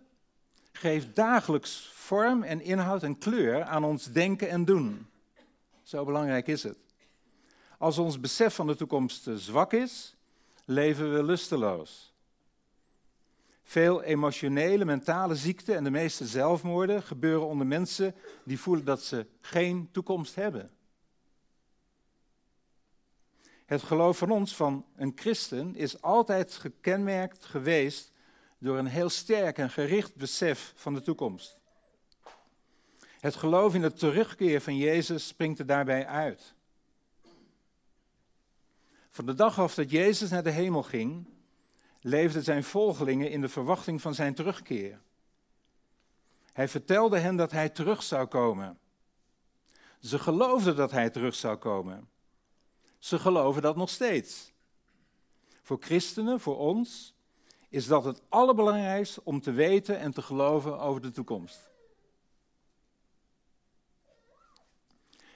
geeft 0.71 1.15
dagelijks 1.15 1.91
vorm 1.93 2.43
en 2.43 2.61
inhoud 2.61 3.03
en 3.03 3.17
kleur 3.17 3.63
aan 3.63 3.83
ons 3.83 4.05
denken 4.05 4.49
en 4.49 4.65
doen. 4.65 5.07
Zo 5.83 6.05
belangrijk 6.05 6.47
is 6.47 6.63
het. 6.63 6.77
Als 7.77 7.97
ons 7.97 8.19
besef 8.19 8.55
van 8.55 8.67
de 8.67 8.75
toekomst 8.75 9.27
zwak 9.35 9.73
is, 9.73 10.15
leven 10.65 11.13
we 11.13 11.23
lusteloos. 11.23 12.10
Veel 13.63 14.03
emotionele, 14.03 14.85
mentale 14.85 15.35
ziekten 15.35 15.75
en 15.75 15.83
de 15.83 15.91
meeste 15.91 16.25
zelfmoorden 16.25 17.03
gebeuren 17.03 17.47
onder 17.47 17.67
mensen 17.67 18.15
die 18.43 18.59
voelen 18.59 18.85
dat 18.85 19.03
ze 19.03 19.25
geen 19.41 19.89
toekomst 19.91 20.35
hebben. 20.35 20.71
Het 23.65 23.81
geloof 23.81 24.17
van 24.17 24.31
ons, 24.31 24.55
van 24.55 24.85
een 24.95 25.11
christen, 25.15 25.75
is 25.75 26.01
altijd 26.01 26.53
gekenmerkt 26.53 27.45
geweest 27.45 28.11
door 28.57 28.77
een 28.77 28.87
heel 28.87 29.09
sterk 29.09 29.57
en 29.57 29.69
gericht 29.69 30.15
besef 30.15 30.73
van 30.75 30.93
de 30.93 31.01
toekomst. 31.01 31.59
Het 33.19 33.35
geloof 33.35 33.73
in 33.75 33.81
de 33.81 33.93
terugkeer 33.93 34.61
van 34.61 34.77
Jezus 34.77 35.27
springt 35.27 35.59
er 35.59 35.65
daarbij 35.65 36.05
uit. 36.05 36.53
Van 39.09 39.25
de 39.25 39.33
dag 39.33 39.59
af 39.59 39.75
dat 39.75 39.91
Jezus 39.91 40.29
naar 40.29 40.43
de 40.43 40.51
hemel 40.51 40.83
ging, 40.83 41.25
leefden 42.01 42.43
zijn 42.43 42.63
volgelingen 42.63 43.31
in 43.31 43.41
de 43.41 43.49
verwachting 43.49 44.01
van 44.01 44.13
zijn 44.13 44.33
terugkeer. 44.33 45.01
Hij 46.53 46.67
vertelde 46.67 47.19
hen 47.19 47.35
dat 47.35 47.51
hij 47.51 47.69
terug 47.69 48.03
zou 48.03 48.25
komen. 48.25 48.79
Ze 49.99 50.19
geloofden 50.19 50.75
dat 50.75 50.91
hij 50.91 51.09
terug 51.09 51.35
zou 51.35 51.57
komen. 51.57 52.09
Ze 52.99 53.19
geloven 53.19 53.61
dat 53.61 53.75
nog 53.75 53.89
steeds. 53.89 54.53
Voor 55.61 55.77
christenen, 55.79 56.39
voor 56.39 56.57
ons, 56.57 57.15
is 57.69 57.87
dat 57.87 58.03
het 58.03 58.21
allerbelangrijkste 58.29 59.21
om 59.23 59.41
te 59.41 59.51
weten 59.51 59.99
en 59.99 60.11
te 60.11 60.21
geloven 60.21 60.79
over 60.79 61.01
de 61.01 61.11
toekomst. 61.11 61.69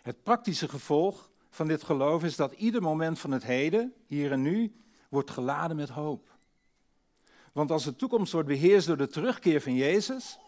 Het 0.01 0.23
praktische 0.23 0.69
gevolg 0.69 1.31
van 1.49 1.67
dit 1.67 1.83
geloof 1.83 2.23
is 2.23 2.35
dat 2.35 2.51
ieder 2.51 2.81
moment 2.81 3.19
van 3.19 3.31
het 3.31 3.43
heden, 3.43 3.93
hier 4.05 4.31
en 4.31 4.41
nu, 4.41 4.75
wordt 5.09 5.31
geladen 5.31 5.75
met 5.75 5.89
hoop. 5.89 6.34
Want 7.55 7.71
als 7.71 7.83
de 7.83 7.95
toekomst 7.95 8.31
wordt 8.31 8.47
beheerst 8.47 8.87
door 8.87 8.97
de 8.97 9.07
terugkeer 9.07 9.61
van 9.61 9.75
Jezus, 9.75 10.39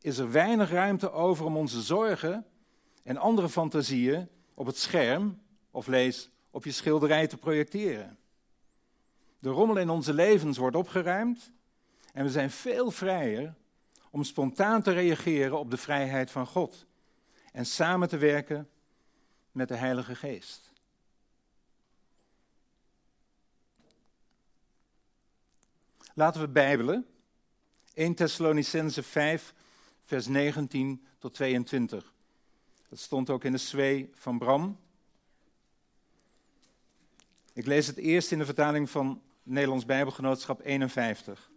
is 0.00 0.18
er 0.18 0.30
weinig 0.30 0.70
ruimte 0.70 1.12
over 1.12 1.44
om 1.44 1.56
onze 1.56 1.82
zorgen 1.82 2.46
en 3.02 3.16
andere 3.16 3.48
fantasieën 3.48 4.28
op 4.54 4.66
het 4.66 4.76
scherm 4.76 5.42
of 5.70 5.86
lees 5.86 6.30
op 6.50 6.64
je 6.64 6.72
schilderij 6.72 7.26
te 7.26 7.36
projecteren. 7.36 8.18
De 9.38 9.48
rommel 9.48 9.76
in 9.76 9.90
onze 9.90 10.14
levens 10.14 10.58
wordt 10.58 10.76
opgeruimd 10.76 11.52
en 12.12 12.24
we 12.24 12.30
zijn 12.30 12.50
veel 12.50 12.90
vrijer 12.90 13.54
om 14.10 14.24
spontaan 14.24 14.82
te 14.82 14.92
reageren 14.92 15.58
op 15.58 15.70
de 15.70 15.76
vrijheid 15.76 16.30
van 16.30 16.46
God 16.46 16.86
en 17.52 17.66
samen 17.66 18.08
te 18.08 18.18
werken 18.18 18.68
met 19.52 19.68
de 19.68 19.76
Heilige 19.76 20.14
Geest. 20.14 20.65
Laten 26.18 26.40
we 26.40 26.48
bijbelen. 26.48 27.06
1 27.94 28.14
Thessalonicense 28.14 29.02
5, 29.02 29.54
vers 30.04 30.26
19 30.26 31.06
tot 31.18 31.34
22. 31.34 32.12
Dat 32.88 32.98
stond 32.98 33.30
ook 33.30 33.44
in 33.44 33.52
de 33.52 33.58
zwee 33.58 34.10
van 34.14 34.38
Bram. 34.38 34.78
Ik 37.52 37.66
lees 37.66 37.86
het 37.86 37.96
eerst 37.96 38.32
in 38.32 38.38
de 38.38 38.44
vertaling 38.44 38.90
van 38.90 39.22
Nederlands 39.42 39.84
Bijbelgenootschap 39.84 40.60
51. 40.60 41.50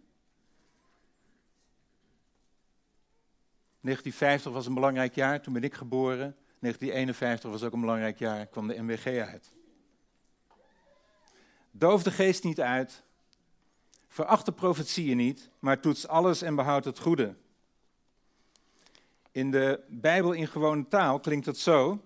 1950 3.80 4.52
was 4.52 4.66
een 4.66 4.74
belangrijk 4.74 5.14
jaar, 5.14 5.42
toen 5.42 5.52
ben 5.52 5.64
ik 5.64 5.74
geboren. 5.74 6.36
1951 6.58 7.50
was 7.50 7.62
ook 7.62 7.72
een 7.72 7.80
belangrijk 7.80 8.18
jaar, 8.18 8.46
kwam 8.46 8.66
de 8.66 8.82
MWG 8.82 9.06
uit. 9.06 9.52
Doof 11.70 12.02
de 12.02 12.10
geest 12.10 12.44
niet 12.44 12.60
uit, 12.60 13.02
Veracht 14.12 14.44
de 14.46 14.52
profetieën 14.52 15.16
niet, 15.16 15.50
maar 15.58 15.80
toets 15.80 16.08
alles 16.08 16.42
en 16.42 16.54
behoud 16.54 16.84
het 16.84 16.98
goede. 16.98 17.34
In 19.30 19.50
de 19.50 19.80
Bijbel 19.88 20.32
in 20.32 20.46
gewone 20.46 20.88
taal 20.88 21.20
klinkt 21.20 21.46
het 21.46 21.58
zo. 21.58 22.04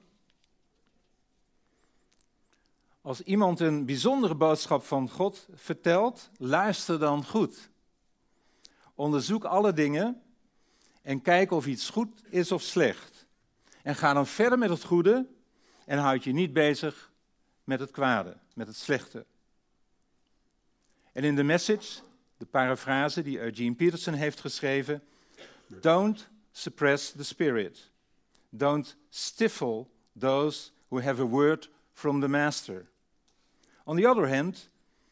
Als 3.01 3.21
iemand 3.21 3.61
een 3.61 3.85
bijzondere 3.85 4.35
boodschap 4.35 4.85
van 4.85 5.11
God 5.11 5.49
vertelt, 5.55 6.31
luister 6.37 6.99
dan 6.99 7.25
goed. 7.25 7.71
Onderzoek 8.95 9.45
alle 9.45 9.73
dingen 9.73 10.23
en 11.03 11.23
kijk 11.23 11.51
of 11.51 11.67
iets 11.67 11.91
goed 11.91 12.23
is 12.29 12.53
of 12.53 12.63
slecht. 12.63 13.27
En 13.83 13.95
ga 13.95 14.13
dan 14.13 14.27
verder 14.27 14.59
met 14.59 14.71
het 14.71 14.85
goede 14.85 15.27
en 15.87 15.99
houd 15.99 16.25
je 16.25 16.33
niet 16.33 16.53
bezig 16.53 17.13
met 17.65 17.81
het 17.81 17.91
kwade, 17.91 18.37
met 18.55 18.67
het 18.67 18.77
slechte. 18.77 19.27
En 21.15 21.25
in 21.25 21.37
de 21.37 21.45
message, 21.45 22.01
de 22.39 22.47
parafrase 22.47 23.23
die 23.23 23.39
Eugene 23.39 23.75
Peterson 23.75 24.15
heeft 24.15 24.41
geschreven, 24.41 25.03
don't 25.81 26.29
suppress 26.53 27.13
the 27.13 27.25
spirit. 27.25 27.91
Don't 28.51 28.97
stifle 29.11 29.89
those 30.21 30.73
who 30.89 31.01
have 31.01 31.21
a 31.21 31.27
word 31.27 31.69
from 31.93 32.21
the 32.21 32.29
master. 32.29 32.87
On 33.87 33.97
the 33.97 34.07
other 34.07 34.27
hand, 34.27 34.69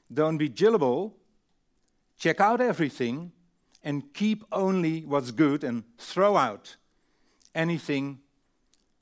don't 0.07 0.39
be 0.39 0.49
gullible, 0.49 1.13
check 2.17 2.41
out 2.41 2.61
everything, 2.61 3.33
and 3.85 4.13
keep 4.13 4.45
only 4.51 5.05
what's 5.05 5.31
good 5.31 5.65
and 5.65 5.85
throw 5.99 6.37
out 6.37 6.77
anything 7.55 8.21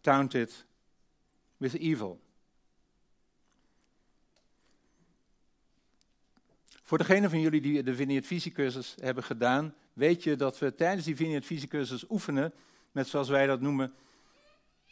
tainted 0.02 0.50
with 1.58 1.74
evil. 1.76 2.18
Voor 6.90 6.98
degene 6.98 7.28
van 7.28 7.40
jullie 7.40 7.60
die 7.60 7.82
de 7.82 7.94
Vineyard 7.94 8.26
Visiecursus 8.26 8.94
hebben 9.00 9.24
gedaan, 9.24 9.74
weet 9.92 10.22
je 10.22 10.36
dat 10.36 10.58
we 10.58 10.74
tijdens 10.74 11.04
die 11.04 11.16
Vineyard 11.16 11.46
Visiecursus 11.46 12.04
oefenen 12.08 12.52
met, 12.92 13.08
zoals 13.08 13.28
wij 13.28 13.46
dat 13.46 13.60
noemen, 13.60 13.92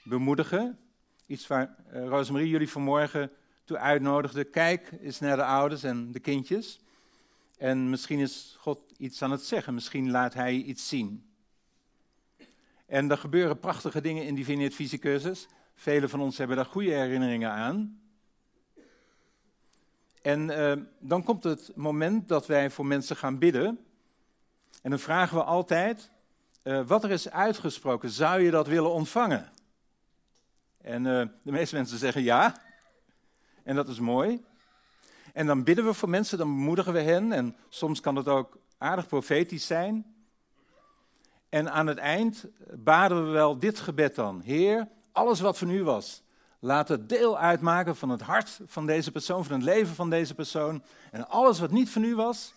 bemoedigen. 0.03 0.79
Iets 1.27 1.47
waar 1.47 1.77
uh, 1.93 2.07
Rosemarie 2.07 2.49
jullie 2.49 2.69
vanmorgen 2.69 3.31
toe 3.65 3.79
uitnodigde. 3.79 4.45
Kijk 4.45 4.93
eens 5.01 5.21
naar 5.21 5.37
de 5.37 5.45
ouders 5.45 5.83
en 5.83 6.13
de 6.13 6.21
kindjes. 6.21 6.81
En 7.57 7.91
misschien 7.91 8.19
is 8.19 8.57
God 8.59 8.81
iets 8.97 9.23
aan 9.23 9.31
het 9.31 9.43
zeggen, 9.43 9.75
misschien 9.75 10.11
laat 10.11 10.35
hij 10.35 10.55
iets 10.55 10.89
zien. 10.89 11.31
En 12.87 13.11
er 13.11 13.19
gebeuren 13.19 13.59
prachtige 13.59 14.01
dingen 14.01 14.25
in 14.25 14.35
die 14.35 14.45
Vineyard 14.45 14.75
Visiecursus. 14.75 15.47
Velen 15.75 16.09
van 16.09 16.21
ons 16.21 16.39
hebben 16.39 16.57
daar 16.57 16.65
goede 16.65 16.91
herinneringen 16.91 17.51
aan. 17.51 18.01
En 20.23 20.51
uh, 20.51 20.73
dan 20.99 21.23
komt 21.23 21.45
het 21.45 21.73
moment 21.75 22.29
dat 22.29 22.47
wij 22.47 22.71
voor 22.71 22.87
mensen 22.87 23.17
gaan 23.17 23.39
bidden. 23.39 23.79
En 24.83 24.91
dan 24.91 24.99
vragen 24.99 25.37
we 25.37 25.45
altijd, 25.45 26.11
uh, 26.63 26.87
wat 26.87 27.05
er 27.05 27.11
is 27.11 27.31
uitgesproken, 27.31 28.11
zou 28.11 28.41
je 28.41 28.51
dat 28.51 28.67
willen 28.67 28.93
ontvangen? 28.93 29.53
En 30.81 31.05
uh, 31.05 31.23
de 31.43 31.53
meeste 31.53 31.75
mensen 31.75 31.99
zeggen 31.99 32.23
ja. 32.23 32.57
En 33.63 33.75
dat 33.75 33.89
is 33.89 34.01
mooi. 34.01 34.45
En 35.33 35.47
dan 35.47 35.65
bidden 35.65 35.85
we 35.85 35.95
voor 35.95 36.09
mensen, 36.09 36.39
dan 36.39 36.57
bemoedigen 36.57 36.93
we 36.93 37.01
hen. 37.01 37.33
En 37.33 37.57
soms 37.69 38.01
kan 38.01 38.17
het 38.17 38.29
ook 38.29 38.59
aardig 38.79 39.07
profetisch 39.07 39.67
zijn. 39.67 40.15
En 41.49 41.73
aan 41.73 41.87
het 41.87 41.99
eind 41.99 42.47
baden 42.75 43.25
we 43.25 43.31
wel 43.31 43.59
dit 43.59 43.81
gebed 43.81 44.15
dan. 44.15 44.41
Heer, 44.41 44.89
alles 45.13 45.41
wat 45.41 45.59
van 45.59 45.71
u 45.71 45.85
was, 45.85 46.23
laat 46.59 46.89
het 46.89 47.09
deel 47.09 47.39
uitmaken 47.39 47.97
van 47.97 48.09
het 48.09 48.21
hart 48.21 48.61
van 48.67 48.87
deze 48.87 49.11
persoon, 49.11 49.45
van 49.45 49.55
het 49.55 49.65
leven 49.65 49.95
van 49.95 50.11
deze 50.11 50.35
persoon. 50.35 50.83
En 51.11 51.29
alles 51.29 51.59
wat 51.59 51.71
niet 51.71 51.91
van 51.91 52.03
u 52.03 52.15
was, 52.15 52.55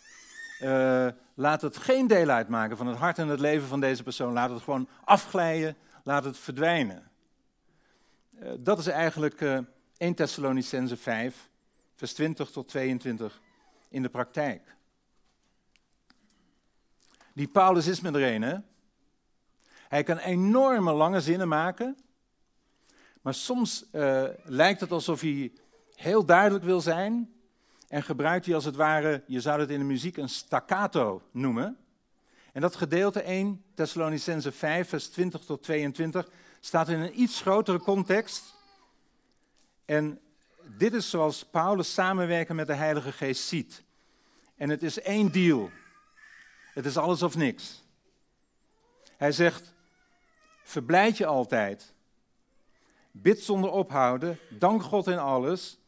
uh, 0.61 1.07
laat 1.33 1.61
het 1.61 1.77
geen 1.77 2.07
deel 2.07 2.29
uitmaken 2.29 2.77
van 2.77 2.87
het 2.87 2.97
hart 2.97 3.17
en 3.17 3.27
het 3.27 3.39
leven 3.39 3.67
van 3.67 3.79
deze 3.79 4.03
persoon. 4.03 4.33
Laat 4.33 4.49
het 4.49 4.61
gewoon 4.61 4.87
afglijden, 5.03 5.75
laat 6.03 6.23
het 6.23 6.37
verdwijnen. 6.37 7.11
Uh, 8.39 8.51
dat 8.59 8.79
is 8.79 8.87
eigenlijk 8.87 9.41
uh, 9.41 9.59
1 9.97 10.13
Thessalonicense 10.13 10.97
5, 10.97 11.49
vers 11.95 12.13
20 12.13 12.49
tot 12.49 12.67
22 12.67 13.41
in 13.89 14.01
de 14.01 14.09
praktijk. 14.09 14.75
Die 17.33 17.47
Paulus 17.47 17.87
is 17.87 18.01
met 18.01 18.15
er 18.15 18.33
een, 18.33 18.41
hè? 18.41 18.57
Hij 19.87 20.03
kan 20.03 20.17
enorme 20.17 20.93
lange 20.93 21.21
zinnen 21.21 21.47
maken. 21.47 21.97
Maar 23.21 23.33
soms 23.33 23.85
uh, 23.91 24.23
lijkt 24.43 24.79
het 24.79 24.91
alsof 24.91 25.21
hij 25.21 25.51
heel 25.95 26.25
duidelijk 26.25 26.63
wil 26.63 26.81
zijn. 26.81 27.33
En 27.87 28.03
gebruikt 28.03 28.45
hij 28.45 28.55
als 28.55 28.65
het 28.65 28.75
ware, 28.75 29.23
je 29.27 29.41
zou 29.41 29.59
het 29.59 29.69
in 29.69 29.79
de 29.79 29.85
muziek 29.85 30.17
een 30.17 30.29
staccato 30.29 31.21
noemen. 31.31 31.77
En 32.53 32.61
dat 32.61 32.75
gedeelte 32.75 33.21
1 33.21 33.63
Thessalonicense 33.73 34.51
5, 34.51 34.89
vers 34.89 35.07
20 35.07 35.45
tot 35.45 35.63
22, 35.63 36.29
staat 36.59 36.89
in 36.89 36.99
een 36.99 37.21
iets 37.21 37.41
grotere 37.41 37.79
context. 37.79 38.55
En 39.85 40.19
dit 40.77 40.93
is 40.93 41.09
zoals 41.09 41.45
Paulus 41.45 41.93
samenwerken 41.93 42.55
met 42.55 42.67
de 42.67 42.73
Heilige 42.73 43.11
Geest 43.11 43.47
ziet. 43.47 43.83
En 44.55 44.69
het 44.69 44.83
is 44.83 45.01
één 45.01 45.31
deal. 45.31 45.69
Het 46.73 46.85
is 46.85 46.97
alles 46.97 47.23
of 47.23 47.35
niks. 47.35 47.83
Hij 49.17 49.31
zegt, 49.31 49.73
verblijd 50.63 51.17
je 51.17 51.25
altijd. 51.25 51.93
Bid 53.11 53.39
zonder 53.39 53.71
ophouden, 53.71 54.39
dank 54.49 54.83
God 54.83 55.07
in 55.07 55.19
alles. 55.19 55.79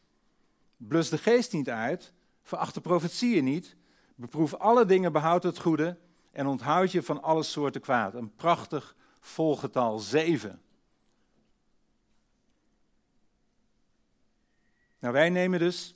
Blus 0.76 1.08
de 1.08 1.18
geest 1.18 1.52
niet 1.52 1.70
uit, 1.70 2.12
veracht 2.42 2.74
de 2.74 2.80
profetieën 2.80 3.44
niet. 3.44 3.76
Beproef 4.14 4.54
alle 4.54 4.84
dingen, 4.84 5.12
behoud 5.12 5.42
het 5.42 5.58
goede 5.58 5.96
en 6.32 6.46
onthoud 6.46 6.92
je 6.92 7.02
van 7.02 7.22
alle 7.22 7.42
soorten 7.42 7.80
kwaad. 7.80 8.14
Een 8.14 8.34
prachtig 8.34 8.96
volgetal, 9.20 9.98
zeven. 9.98 10.62
Nou, 14.98 15.12
wij 15.12 15.30
nemen 15.30 15.58
dus, 15.58 15.94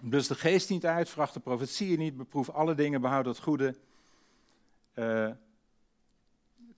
blus 0.00 0.26
de 0.26 0.34
geest 0.34 0.70
niet 0.70 0.86
uit, 0.86 1.08
veracht 1.08 1.34
de 1.34 1.40
profetieën 1.40 1.98
niet, 1.98 2.16
beproef 2.16 2.50
alle 2.50 2.74
dingen, 2.74 3.00
behoud 3.00 3.26
het 3.26 3.38
goede. 3.38 3.74
Uh, 4.94 5.30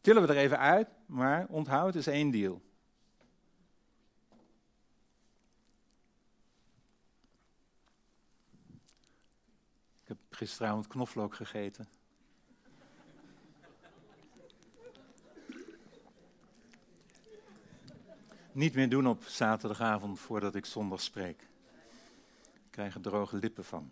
tillen 0.00 0.22
we 0.22 0.28
er 0.28 0.36
even 0.36 0.58
uit, 0.58 0.88
maar 1.06 1.46
onthoud, 1.48 1.94
is 1.94 2.06
één 2.06 2.30
deal. 2.30 2.62
Gisteravond 10.36 10.86
knoflook 10.86 11.34
gegeten. 11.34 11.88
Niet 18.52 18.74
meer 18.74 18.88
doen 18.88 19.06
op 19.06 19.24
zaterdagavond 19.24 20.20
voordat 20.20 20.54
ik 20.54 20.66
zondag 20.66 21.00
spreek. 21.00 21.40
Ik 22.64 22.70
krijg 22.70 22.94
er 22.94 23.00
droge 23.00 23.36
lippen 23.36 23.64
van. 23.64 23.90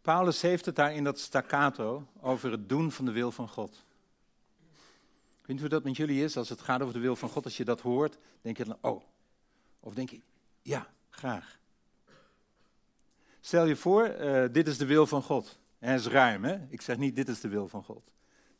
Paulus 0.00 0.42
heeft 0.42 0.66
het 0.66 0.76
daar 0.76 0.94
in 0.94 1.04
dat 1.04 1.18
staccato 1.18 2.06
over 2.20 2.50
het 2.50 2.68
doen 2.68 2.92
van 2.92 3.04
de 3.04 3.12
wil 3.12 3.32
van 3.32 3.48
God. 3.48 3.84
Weet 5.42 5.56
je 5.56 5.60
hoe 5.60 5.68
dat 5.68 5.84
met 5.84 5.96
jullie 5.96 6.24
is 6.24 6.36
als 6.36 6.48
het 6.48 6.60
gaat 6.60 6.80
over 6.80 6.94
de 6.94 7.00
wil 7.00 7.16
van 7.16 7.28
God? 7.28 7.44
Als 7.44 7.56
je 7.56 7.64
dat 7.64 7.80
hoort, 7.80 8.18
denk 8.42 8.56
je 8.56 8.64
dan, 8.64 8.78
oh. 8.80 9.02
Of 9.86 9.94
denk 9.94 10.10
je, 10.10 10.20
ja, 10.62 10.86
graag. 11.10 11.58
Stel 13.40 13.66
je 13.66 13.76
voor, 13.76 14.16
uh, 14.20 14.44
dit 14.52 14.68
is 14.68 14.78
de 14.78 14.86
wil 14.86 15.06
van 15.06 15.22
God. 15.22 15.58
En 15.78 15.86
hij 15.88 15.96
is 15.96 16.06
ruim, 16.06 16.44
hè? 16.44 16.58
Ik 16.68 16.80
zeg 16.80 16.96
niet, 16.96 17.16
dit 17.16 17.28
is 17.28 17.40
de 17.40 17.48
wil 17.48 17.68
van 17.68 17.82
God. 17.82 18.10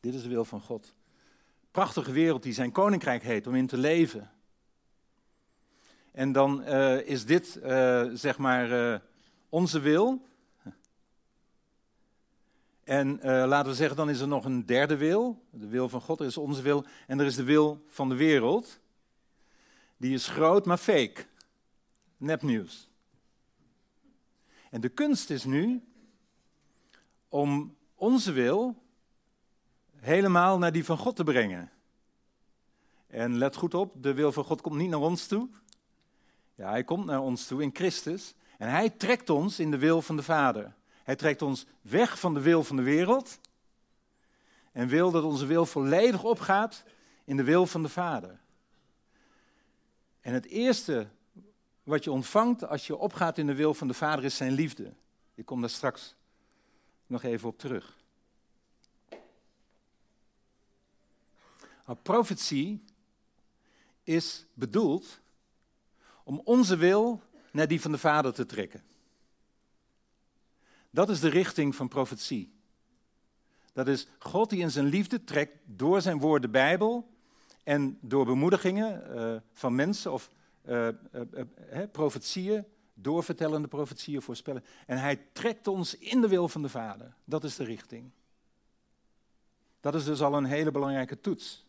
Dit 0.01 0.15
is 0.15 0.23
de 0.23 0.29
wil 0.29 0.45
van 0.45 0.61
God. 0.61 0.95
Prachtige 1.71 2.12
wereld 2.12 2.43
die 2.43 2.53
zijn 2.53 2.73
koninkrijk 2.73 3.23
heet 3.23 3.47
om 3.47 3.55
in 3.55 3.67
te 3.67 3.77
leven. 3.77 4.31
En 6.12 6.33
dan 6.33 6.62
uh, 6.62 7.01
is 7.01 7.25
dit, 7.25 7.59
uh, 7.62 8.11
zeg 8.12 8.39
maar, 8.39 9.03
onze 9.49 9.81
wil. 9.81 10.27
En 12.85 13.21
laten 13.23 13.71
we 13.71 13.77
zeggen, 13.77 13.97
dan 13.97 14.11
is 14.11 14.21
er 14.21 14.29
nog 14.29 14.45
een 14.45 14.67
derde 14.67 14.97
wil. 14.97 15.43
De 15.51 15.69
wil 15.69 15.89
van 15.89 16.01
God, 16.01 16.21
is 16.21 16.37
onze 16.37 16.62
wil. 16.62 16.85
En 17.07 17.21
er 17.21 17.27
is 17.27 17.37
de 17.37 17.45
wil 17.45 17.85
van 17.89 18.09
de 18.09 18.17
wereld. 18.17 18.81
Die 19.97 20.15
is 20.15 20.27
groot, 20.27 20.67
maar 20.67 20.77
fake. 20.77 21.27
Nepnieuws. 22.17 22.89
En 24.71 24.81
de 24.81 24.89
kunst 24.89 25.31
is 25.31 25.45
nu 25.45 25.85
om 27.29 27.77
onze 27.95 28.33
wil 28.33 28.83
helemaal 29.97 30.59
naar 30.59 30.73
die 30.73 30.85
van 30.85 30.99
God 30.99 31.17
te 31.17 31.25
brengen. 31.25 31.71
En 33.07 33.39
let 33.39 33.57
goed 33.57 33.75
op, 33.75 34.03
de 34.03 34.15
wil 34.15 34.33
van 34.33 34.45
God 34.45 34.61
komt 34.61 34.77
niet 34.77 34.91
naar 34.91 35.01
ons 35.01 35.27
toe. 35.27 35.49
Ja, 36.55 36.71
hij 36.71 36.85
komt 36.85 37.05
naar 37.05 37.21
ons 37.21 37.47
toe 37.47 37.63
in 37.63 37.71
Christus. 37.75 38.35
En 38.59 38.71
hij 38.71 38.91
trekt 38.91 39.31
ons 39.31 39.59
in 39.59 39.71
de 39.71 39.79
wil 39.79 40.03
van 40.03 40.17
de 40.17 40.23
Vader. 40.23 40.75
Hij 41.03 41.17
trekt 41.17 41.43
ons 41.43 41.67
weg 41.81 42.19
van 42.19 42.35
de 42.35 42.41
wil 42.41 42.65
van 42.65 42.77
de 42.77 42.83
wereld 42.83 43.39
en 44.73 44.89
wil 44.89 45.11
dat 45.11 45.25
onze 45.25 45.47
wil 45.47 45.67
volledig 45.67 46.25
opgaat 46.25 46.85
in 47.25 47.37
de 47.37 47.45
wil 47.45 47.67
van 47.67 47.83
de 47.83 47.89
Vader. 47.89 48.41
En 50.27 50.33
het 50.33 50.47
eerste 50.47 51.09
wat 51.83 52.05
je 52.05 52.11
ontvangt 52.11 52.65
als 52.65 52.87
je 52.87 52.97
opgaat 52.97 53.39
in 53.39 53.47
de 53.47 53.55
wil 53.55 53.75
van 53.75 53.89
de 53.89 53.95
Vader 53.95 54.25
is 54.25 54.37
zijn 54.37 54.53
liefde. 54.53 54.93
Ik 55.35 55.45
kom 55.45 55.61
daar 55.61 55.71
straks 55.71 56.15
nog 57.07 57.23
even 57.23 57.49
op 57.49 57.59
terug. 57.59 57.97
Nou, 61.87 61.99
profetie 62.03 62.85
is 64.03 64.47
bedoeld 64.55 65.21
om 66.25 66.41
onze 66.45 66.77
wil 66.77 67.23
naar 67.53 67.69
die 67.69 67.81
van 67.81 67.93
de 67.93 67.99
Vader 67.99 68.33
te 68.33 68.47
trekken. 68.47 68.85
Dat 70.91 71.09
is 71.09 71.21
de 71.21 71.29
richting 71.29 71.75
van 71.75 71.89
profetie. 71.89 72.53
Dat 73.73 73.89
is 73.89 74.07
God 74.19 74.51
die 74.51 74.61
in 74.61 74.71
zijn 74.71 74.87
liefde 74.87 75.25
trekt 75.25 75.59
door 75.65 76.01
zijn 76.01 76.19
woord 76.19 76.43
de 76.43 76.49
Bijbel 76.49 77.15
en 77.67 77.99
door 78.01 78.25
bemoedigingen 78.25 79.17
eh, 79.17 79.41
van 79.53 79.75
mensen 79.75 80.13
of 80.13 80.31
eh, 80.63 80.89
eh, 80.89 80.95
profetieën, 81.93 82.65
doorvertellende 82.95 83.69
profetieën 83.69 84.23
voorspellen. 84.23 84.65
En 84.87 84.99
hij 84.99 85.17
trekt 85.33 85.67
ons 85.67 85.99
in 85.99 86.21
de 86.21 86.29
wil 86.29 86.49
van 86.49 86.63
de 86.63 86.69
Vader. 86.69 87.15
Dat 87.25 87.45
is 87.45 87.57
de 87.57 87.65
richting. 87.65 88.11
Dat 89.81 89.95
is 89.95 90.05
dus 90.05 90.23
al 90.23 90.35
een 90.35 90.45
hele 90.45 90.71
belangrijke 90.71 91.21
toets. 91.21 91.67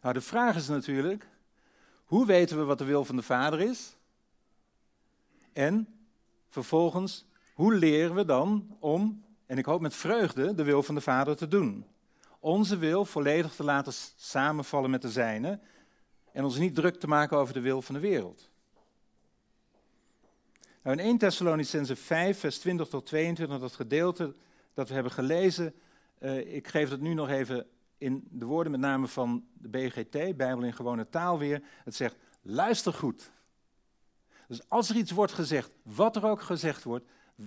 Nou, 0.00 0.14
de 0.14 0.20
vraag 0.20 0.56
is 0.56 0.68
natuurlijk, 0.68 1.28
hoe 2.04 2.26
weten 2.26 2.58
we 2.58 2.64
wat 2.64 2.78
de 2.78 2.84
wil 2.84 3.04
van 3.04 3.16
de 3.16 3.22
Vader 3.22 3.60
is? 3.60 3.96
En 5.52 5.88
vervolgens, 6.48 7.26
hoe 7.54 7.74
leren 7.74 8.14
we 8.14 8.24
dan 8.24 8.76
om 8.78 9.23
en 9.46 9.58
ik 9.58 9.64
hoop 9.64 9.80
met 9.80 9.94
vreugde, 9.94 10.54
de 10.54 10.64
wil 10.64 10.82
van 10.82 10.94
de 10.94 11.00
Vader 11.00 11.36
te 11.36 11.48
doen? 11.48 11.86
Onze 12.40 12.76
wil 12.76 13.04
volledig 13.04 13.54
te 13.54 13.64
laten 13.64 13.92
samenvallen 14.16 14.90
met 14.90 15.02
de 15.02 15.10
zijne 15.10 15.60
en 16.32 16.44
ons 16.44 16.58
niet 16.58 16.74
druk 16.74 17.00
te 17.00 17.06
maken 17.06 17.36
over 17.36 17.54
de 17.54 17.60
wil 17.60 17.82
van 17.82 17.94
de 17.94 18.00
wereld. 18.00 18.50
Nou, 20.82 20.96
in 20.96 21.04
1 21.04 21.18
Thessalonicense 21.18 21.96
5, 21.96 22.38
vers 22.38 22.58
20 22.58 22.88
tot 22.88 23.06
22, 23.06 23.58
dat 23.58 23.74
gedeelte 23.74 24.34
dat 24.74 24.88
we 24.88 24.94
hebben 24.94 25.12
gelezen, 25.12 25.74
uh, 26.20 26.54
ik 26.54 26.68
geef 26.68 26.88
dat 26.88 27.00
nu 27.00 27.14
nog 27.14 27.28
even 27.28 27.66
in 27.98 28.28
de 28.30 28.44
woorden 28.44 28.72
met 28.72 28.80
name 28.80 29.08
van 29.08 29.44
de 29.52 29.68
BGT, 29.68 30.36
Bijbel 30.36 30.62
in 30.62 30.72
gewone 30.72 31.08
taal 31.08 31.38
weer. 31.38 31.62
Het 31.84 31.94
zegt, 31.94 32.16
luister 32.42 32.92
goed. 32.92 33.30
Dus 34.48 34.68
als 34.68 34.90
er 34.90 34.96
iets 34.96 35.10
wordt 35.10 35.32
gezegd, 35.32 35.70
wat 35.82 36.16
er 36.16 36.24
ook 36.26 36.42
gezegd 36.42 36.84
wordt, 36.84 37.04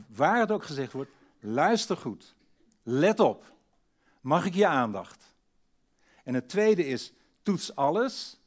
waar 0.07 0.39
het 0.39 0.51
ook 0.51 0.63
gezegd 0.63 0.91
wordt, 0.91 1.11
luister 1.39 1.97
goed. 1.97 2.35
Let 2.83 3.19
op. 3.19 3.53
Mag 4.21 4.45
ik 4.45 4.53
je 4.53 4.67
aandacht? 4.67 5.33
En 6.23 6.33
het 6.33 6.49
tweede 6.49 6.85
is, 6.85 7.13
toets 7.41 7.75
alles. 7.75 8.39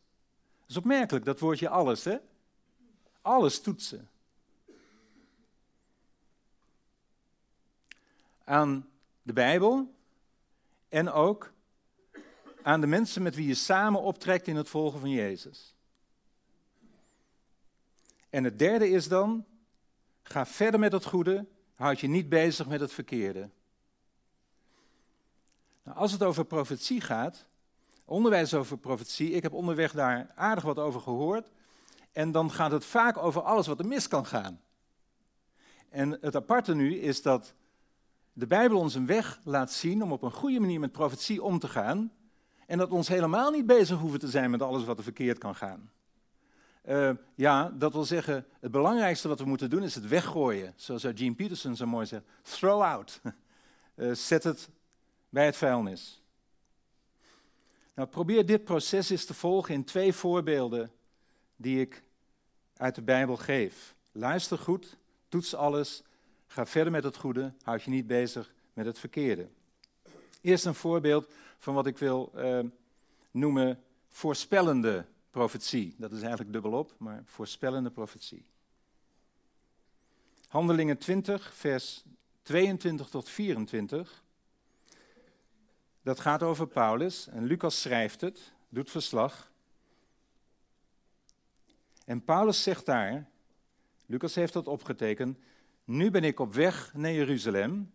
Dat 0.60 0.68
is 0.68 0.76
opmerkelijk, 0.76 1.24
dat 1.24 1.38
woordje 1.38 1.68
alles, 1.68 2.04
hè? 2.04 2.16
Alles 3.20 3.60
toetsen. 3.60 4.08
Aan 8.44 8.88
de 9.22 9.32
Bijbel 9.32 9.94
en 10.88 11.10
ook 11.10 11.52
aan 12.62 12.80
de 12.80 12.86
mensen 12.86 13.22
met 13.22 13.34
wie 13.34 13.46
je 13.46 13.54
samen 13.54 14.00
optrekt 14.00 14.46
in 14.46 14.56
het 14.56 14.68
volgen 14.68 15.00
van 15.00 15.10
Jezus. 15.10 15.74
En 18.30 18.44
het 18.44 18.58
derde 18.58 18.88
is 18.88 19.08
dan, 19.08 19.46
ga 20.22 20.46
verder 20.46 20.80
met 20.80 20.92
het 20.92 21.04
goede, 21.04 21.46
houd 21.80 22.00
je 22.00 22.08
niet 22.08 22.28
bezig 22.28 22.66
met 22.66 22.80
het 22.80 22.92
verkeerde. 22.92 23.50
Nou, 25.82 25.96
als 25.96 26.12
het 26.12 26.22
over 26.22 26.44
profetie 26.44 27.00
gaat, 27.00 27.46
onderwijs 28.04 28.54
over 28.54 28.78
profetie, 28.78 29.30
ik 29.30 29.42
heb 29.42 29.52
onderweg 29.52 29.92
daar 29.92 30.30
aardig 30.34 30.64
wat 30.64 30.78
over 30.78 31.00
gehoord. 31.00 31.50
En 32.12 32.32
dan 32.32 32.50
gaat 32.50 32.70
het 32.70 32.84
vaak 32.84 33.16
over 33.16 33.42
alles 33.42 33.66
wat 33.66 33.78
er 33.78 33.86
mis 33.86 34.08
kan 34.08 34.26
gaan. 34.26 34.60
En 35.88 36.18
het 36.20 36.36
aparte 36.36 36.74
nu 36.74 36.98
is 36.98 37.22
dat 37.22 37.54
de 38.32 38.46
Bijbel 38.46 38.78
ons 38.78 38.94
een 38.94 39.06
weg 39.06 39.40
laat 39.44 39.72
zien 39.72 40.02
om 40.02 40.12
op 40.12 40.22
een 40.22 40.32
goede 40.32 40.60
manier 40.60 40.80
met 40.80 40.92
profetie 40.92 41.42
om 41.42 41.58
te 41.58 41.68
gaan. 41.68 42.12
En 42.66 42.78
dat 42.78 42.88
we 42.88 42.94
ons 42.94 43.08
helemaal 43.08 43.50
niet 43.50 43.66
bezig 43.66 43.98
hoeven 43.98 44.18
te 44.18 44.28
zijn 44.28 44.50
met 44.50 44.62
alles 44.62 44.84
wat 44.84 44.98
er 44.98 45.04
verkeerd 45.04 45.38
kan 45.38 45.54
gaan. 45.54 45.90
Uh, 46.88 47.10
ja, 47.34 47.68
dat 47.68 47.92
wil 47.92 48.04
zeggen, 48.04 48.46
het 48.60 48.70
belangrijkste 48.70 49.28
wat 49.28 49.38
we 49.38 49.44
moeten 49.44 49.70
doen 49.70 49.82
is 49.82 49.94
het 49.94 50.08
weggooien. 50.08 50.72
Zoals 50.76 51.02
Gene 51.14 51.34
Peterson 51.34 51.76
zo 51.76 51.86
mooi 51.86 52.06
zegt, 52.06 52.24
throw 52.42 52.82
out. 52.82 53.20
Uh, 53.94 54.14
zet 54.28 54.44
het 54.44 54.68
bij 55.28 55.44
het 55.44 55.56
vuilnis. 55.56 56.22
Nou, 57.94 58.08
probeer 58.08 58.46
dit 58.46 58.64
proces 58.64 59.10
eens 59.10 59.24
te 59.24 59.34
volgen 59.34 59.74
in 59.74 59.84
twee 59.84 60.12
voorbeelden 60.12 60.90
die 61.56 61.80
ik 61.80 62.02
uit 62.76 62.94
de 62.94 63.02
Bijbel 63.02 63.36
geef. 63.36 63.94
Luister 64.12 64.58
goed, 64.58 64.96
toets 65.28 65.54
alles, 65.54 66.02
ga 66.46 66.66
verder 66.66 66.92
met 66.92 67.04
het 67.04 67.16
goede, 67.16 67.52
houd 67.62 67.82
je 67.82 67.90
niet 67.90 68.06
bezig 68.06 68.52
met 68.72 68.86
het 68.86 68.98
verkeerde. 68.98 69.48
Eerst 70.40 70.64
een 70.64 70.74
voorbeeld 70.74 71.28
van 71.58 71.74
wat 71.74 71.86
ik 71.86 71.98
wil 71.98 72.32
uh, 72.36 72.58
noemen 73.30 73.82
voorspellende 74.08 75.06
profetie. 75.30 75.94
Dat 75.98 76.12
is 76.12 76.20
eigenlijk 76.20 76.52
dubbelop, 76.52 76.94
maar 76.98 77.22
voorspellende 77.24 77.90
profetie. 77.90 78.44
Handelingen 80.48 80.98
20, 80.98 81.54
vers 81.54 82.04
22 82.42 83.08
tot 83.08 83.28
24. 83.28 84.22
Dat 86.02 86.20
gaat 86.20 86.42
over 86.42 86.66
Paulus 86.66 87.28
en 87.28 87.44
Lucas 87.44 87.80
schrijft 87.80 88.20
het, 88.20 88.52
doet 88.68 88.90
verslag. 88.90 89.50
En 92.04 92.24
Paulus 92.24 92.62
zegt 92.62 92.86
daar, 92.86 93.28
Lucas 94.06 94.34
heeft 94.34 94.52
dat 94.52 94.66
opgetekend, 94.66 95.38
nu 95.84 96.10
ben 96.10 96.24
ik 96.24 96.40
op 96.40 96.54
weg 96.54 96.94
naar 96.94 97.12
Jeruzalem, 97.12 97.92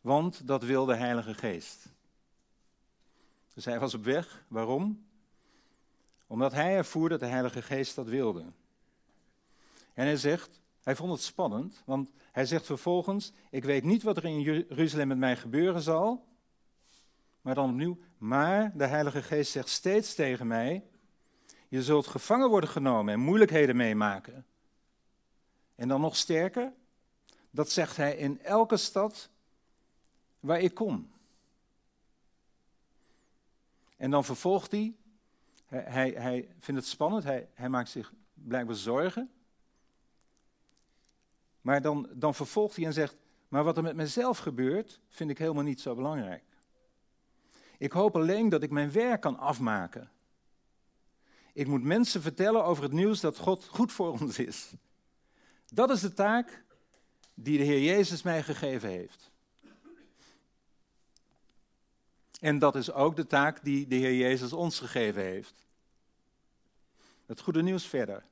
want 0.00 0.46
dat 0.46 0.62
wil 0.62 0.84
de 0.84 0.96
Heilige 0.96 1.34
Geest. 1.34 1.94
Dus 3.54 3.64
hij 3.64 3.78
was 3.78 3.94
op 3.94 4.04
weg. 4.04 4.44
Waarom? 4.48 5.05
Omdat 6.26 6.52
hij 6.52 6.76
ervoer 6.76 7.08
dat 7.08 7.20
de 7.20 7.26
Heilige 7.26 7.62
Geest 7.62 7.94
dat 7.94 8.08
wilde. 8.08 8.44
En 9.94 10.04
hij 10.04 10.16
zegt, 10.16 10.60
hij 10.82 10.96
vond 10.96 11.12
het 11.12 11.22
spannend, 11.22 11.82
want 11.84 12.10
hij 12.32 12.46
zegt 12.46 12.66
vervolgens, 12.66 13.32
ik 13.50 13.64
weet 13.64 13.84
niet 13.84 14.02
wat 14.02 14.16
er 14.16 14.24
in 14.24 14.40
Jeruzalem 14.40 15.08
met 15.08 15.18
mij 15.18 15.36
gebeuren 15.36 15.82
zal, 15.82 16.24
maar 17.40 17.54
dan 17.54 17.70
opnieuw, 17.70 17.98
maar 18.18 18.76
de 18.76 18.86
Heilige 18.86 19.22
Geest 19.22 19.52
zegt 19.52 19.68
steeds 19.68 20.14
tegen 20.14 20.46
mij, 20.46 20.84
je 21.68 21.82
zult 21.82 22.06
gevangen 22.06 22.48
worden 22.48 22.70
genomen 22.70 23.14
en 23.14 23.20
moeilijkheden 23.20 23.76
meemaken. 23.76 24.46
En 25.74 25.88
dan 25.88 26.00
nog 26.00 26.16
sterker, 26.16 26.72
dat 27.50 27.70
zegt 27.70 27.96
hij 27.96 28.16
in 28.16 28.42
elke 28.42 28.76
stad 28.76 29.30
waar 30.40 30.60
ik 30.60 30.74
kom. 30.74 31.10
En 33.96 34.10
dan 34.10 34.24
vervolgt 34.24 34.70
hij, 34.70 34.94
hij, 35.66 36.10
hij, 36.10 36.48
vindt 36.58 36.80
het 36.80 36.90
spannend, 36.90 37.24
hij, 37.24 37.48
hij 37.54 37.68
maakt 37.68 37.88
zich 37.88 38.12
blijkbaar 38.34 38.76
zorgen. 38.76 39.30
Maar 41.60 41.82
dan, 41.82 42.08
dan 42.12 42.34
vervolgt 42.34 42.76
hij 42.76 42.84
en 42.84 42.92
zegt, 42.92 43.16
maar 43.48 43.64
wat 43.64 43.76
er 43.76 43.82
met 43.82 43.96
mezelf 43.96 44.38
gebeurt, 44.38 45.00
vind 45.08 45.30
ik 45.30 45.38
helemaal 45.38 45.62
niet 45.62 45.80
zo 45.80 45.94
belangrijk. 45.94 46.44
Ik 47.78 47.92
hoop 47.92 48.14
alleen 48.16 48.48
dat 48.48 48.62
ik 48.62 48.70
mijn 48.70 48.92
werk 48.92 49.20
kan 49.20 49.38
afmaken. 49.38 50.10
Ik 51.52 51.66
moet 51.66 51.82
mensen 51.82 52.22
vertellen 52.22 52.64
over 52.64 52.82
het 52.82 52.92
nieuws 52.92 53.20
dat 53.20 53.38
God 53.38 53.64
goed 53.64 53.92
voor 53.92 54.20
ons 54.20 54.38
is. 54.38 54.72
Dat 55.66 55.90
is 55.90 56.00
de 56.00 56.12
taak 56.12 56.64
die 57.34 57.58
de 57.58 57.64
Heer 57.64 57.80
Jezus 57.80 58.22
mij 58.22 58.42
gegeven 58.42 58.88
heeft. 58.88 59.30
En 62.40 62.58
dat 62.58 62.74
is 62.74 62.92
ook 62.92 63.16
de 63.16 63.26
taak 63.26 63.64
die 63.64 63.86
de 63.86 63.94
Heer 63.94 64.16
Jezus 64.16 64.52
ons 64.52 64.78
gegeven 64.78 65.22
heeft. 65.22 65.54
Het 67.26 67.40
goede 67.40 67.62
nieuws 67.62 67.86
verder. 67.86 68.24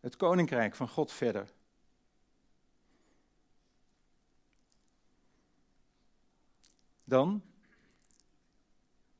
Het 0.00 0.16
koninkrijk 0.16 0.74
van 0.74 0.88
God 0.88 1.12
verder. 1.12 1.48
Dan 7.04 7.42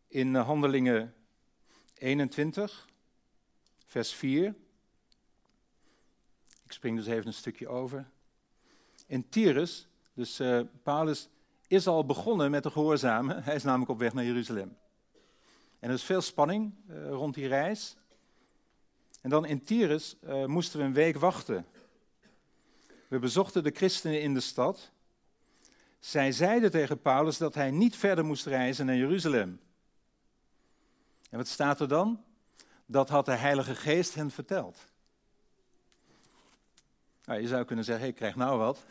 in 0.09 0.35
Handelingen 0.35 1.15
21, 1.95 2.89
vers 3.87 4.13
4. 4.13 4.55
Ik 6.65 6.73
spring 6.73 6.97
dus 6.97 7.07
even 7.07 7.27
een 7.27 7.33
stukje 7.33 7.69
over. 7.69 8.11
In 9.07 9.29
Tyrus, 9.29 9.89
dus 10.15 10.41
uh, 10.41 10.61
Paulus 10.83 11.29
is 11.73 11.87
al 11.87 12.05
begonnen 12.05 12.51
met 12.51 12.63
de 12.63 12.71
gehoorzamen. 12.71 13.43
Hij 13.43 13.55
is 13.55 13.63
namelijk 13.63 13.91
op 13.91 13.99
weg 13.99 14.13
naar 14.13 14.25
Jeruzalem. 14.25 14.77
En 15.79 15.89
er 15.89 15.95
is 15.95 16.03
veel 16.03 16.21
spanning 16.21 16.75
uh, 16.89 17.09
rond 17.09 17.35
die 17.35 17.47
reis. 17.47 17.97
En 19.21 19.31
dan 19.31 19.45
in 19.45 19.63
Tyrus 19.63 20.17
uh, 20.25 20.45
moesten 20.45 20.79
we 20.79 20.85
een 20.85 20.93
week 20.93 21.17
wachten. 21.17 21.67
We 23.09 23.19
bezochten 23.19 23.63
de 23.63 23.71
christenen 23.71 24.23
in 24.23 24.35
de 24.35 24.41
stad. 24.41 24.91
Zij 25.99 26.33
zeiden 26.33 26.71
tegen 26.71 27.01
Paulus 27.01 27.39
dat 27.39 27.55
hij 27.55 27.71
niet 27.71 27.97
verder 27.97 28.25
moest 28.25 28.47
reizen 28.47 28.87
naar 28.87 28.97
Jeruzalem. 28.97 29.61
En 31.31 31.39
wat 31.39 31.49
staat 31.49 31.81
er 31.81 31.89
dan? 31.89 32.25
Dat 32.87 33.09
had 33.09 33.25
de 33.25 33.37
Heilige 33.37 33.75
Geest 33.75 34.15
hen 34.15 34.31
verteld. 34.31 34.87
Nou, 37.25 37.41
je 37.41 37.49
zou 37.49 37.65
kunnen 37.65 37.85
zeggen, 37.85 38.09
ik 38.09 38.15
krijg 38.15 38.37
nou 38.37 38.59
wat. 38.59 38.85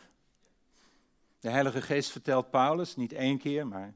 De 1.42 1.50
Heilige 1.50 1.82
Geest 1.82 2.10
vertelt 2.10 2.50
Paulus, 2.50 2.96
niet 2.96 3.12
één 3.12 3.38
keer, 3.38 3.66
maar 3.66 3.94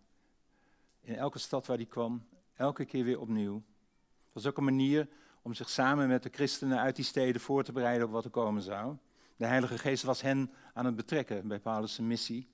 in 1.01 1.15
elke 1.17 1.39
stad 1.39 1.67
waar 1.67 1.77
hij 1.77 1.87
kwam, 1.87 2.27
elke 2.57 2.85
keer 2.85 3.05
weer 3.05 3.21
opnieuw. 3.21 3.55
Dat 3.55 4.33
was 4.33 4.47
ook 4.47 4.57
een 4.57 4.65
manier 4.65 5.09
om 5.43 5.55
zich 5.55 5.71
samen 5.71 6.09
met 6.09 6.23
de 6.23 6.29
christenen 6.33 6.79
uit 6.79 6.97
die 6.97 7.05
steden 7.05 7.41
voor 7.41 7.65
te 7.65 7.73
bereiden 7.73 8.07
op 8.07 8.13
wat 8.13 8.25
er 8.25 8.31
komen 8.31 8.63
zou. 8.63 8.97
De 9.37 9.47
Heilige 9.47 9.79
Geest 9.79 10.03
was 10.03 10.21
hen 10.21 10.53
aan 10.75 10.85
het 10.85 10.97
betrekken 10.97 11.49
bij 11.49 11.59
Paulus' 11.59 11.99
missie. 11.99 12.49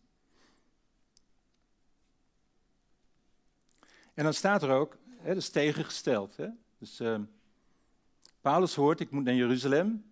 En 4.14 4.24
dan 4.24 4.34
staat 4.34 4.62
er 4.62 4.70
ook, 4.70 4.96
hè, 5.18 5.28
dat 5.28 5.36
is 5.36 5.50
tegengesteld. 5.50 6.36
Hè? 6.36 6.48
Dus 6.78 7.00
uh, 7.00 7.18
Paulus 8.40 8.74
hoort, 8.74 9.00
ik 9.00 9.10
moet 9.10 9.24
naar 9.24 9.34
Jeruzalem. 9.34 10.04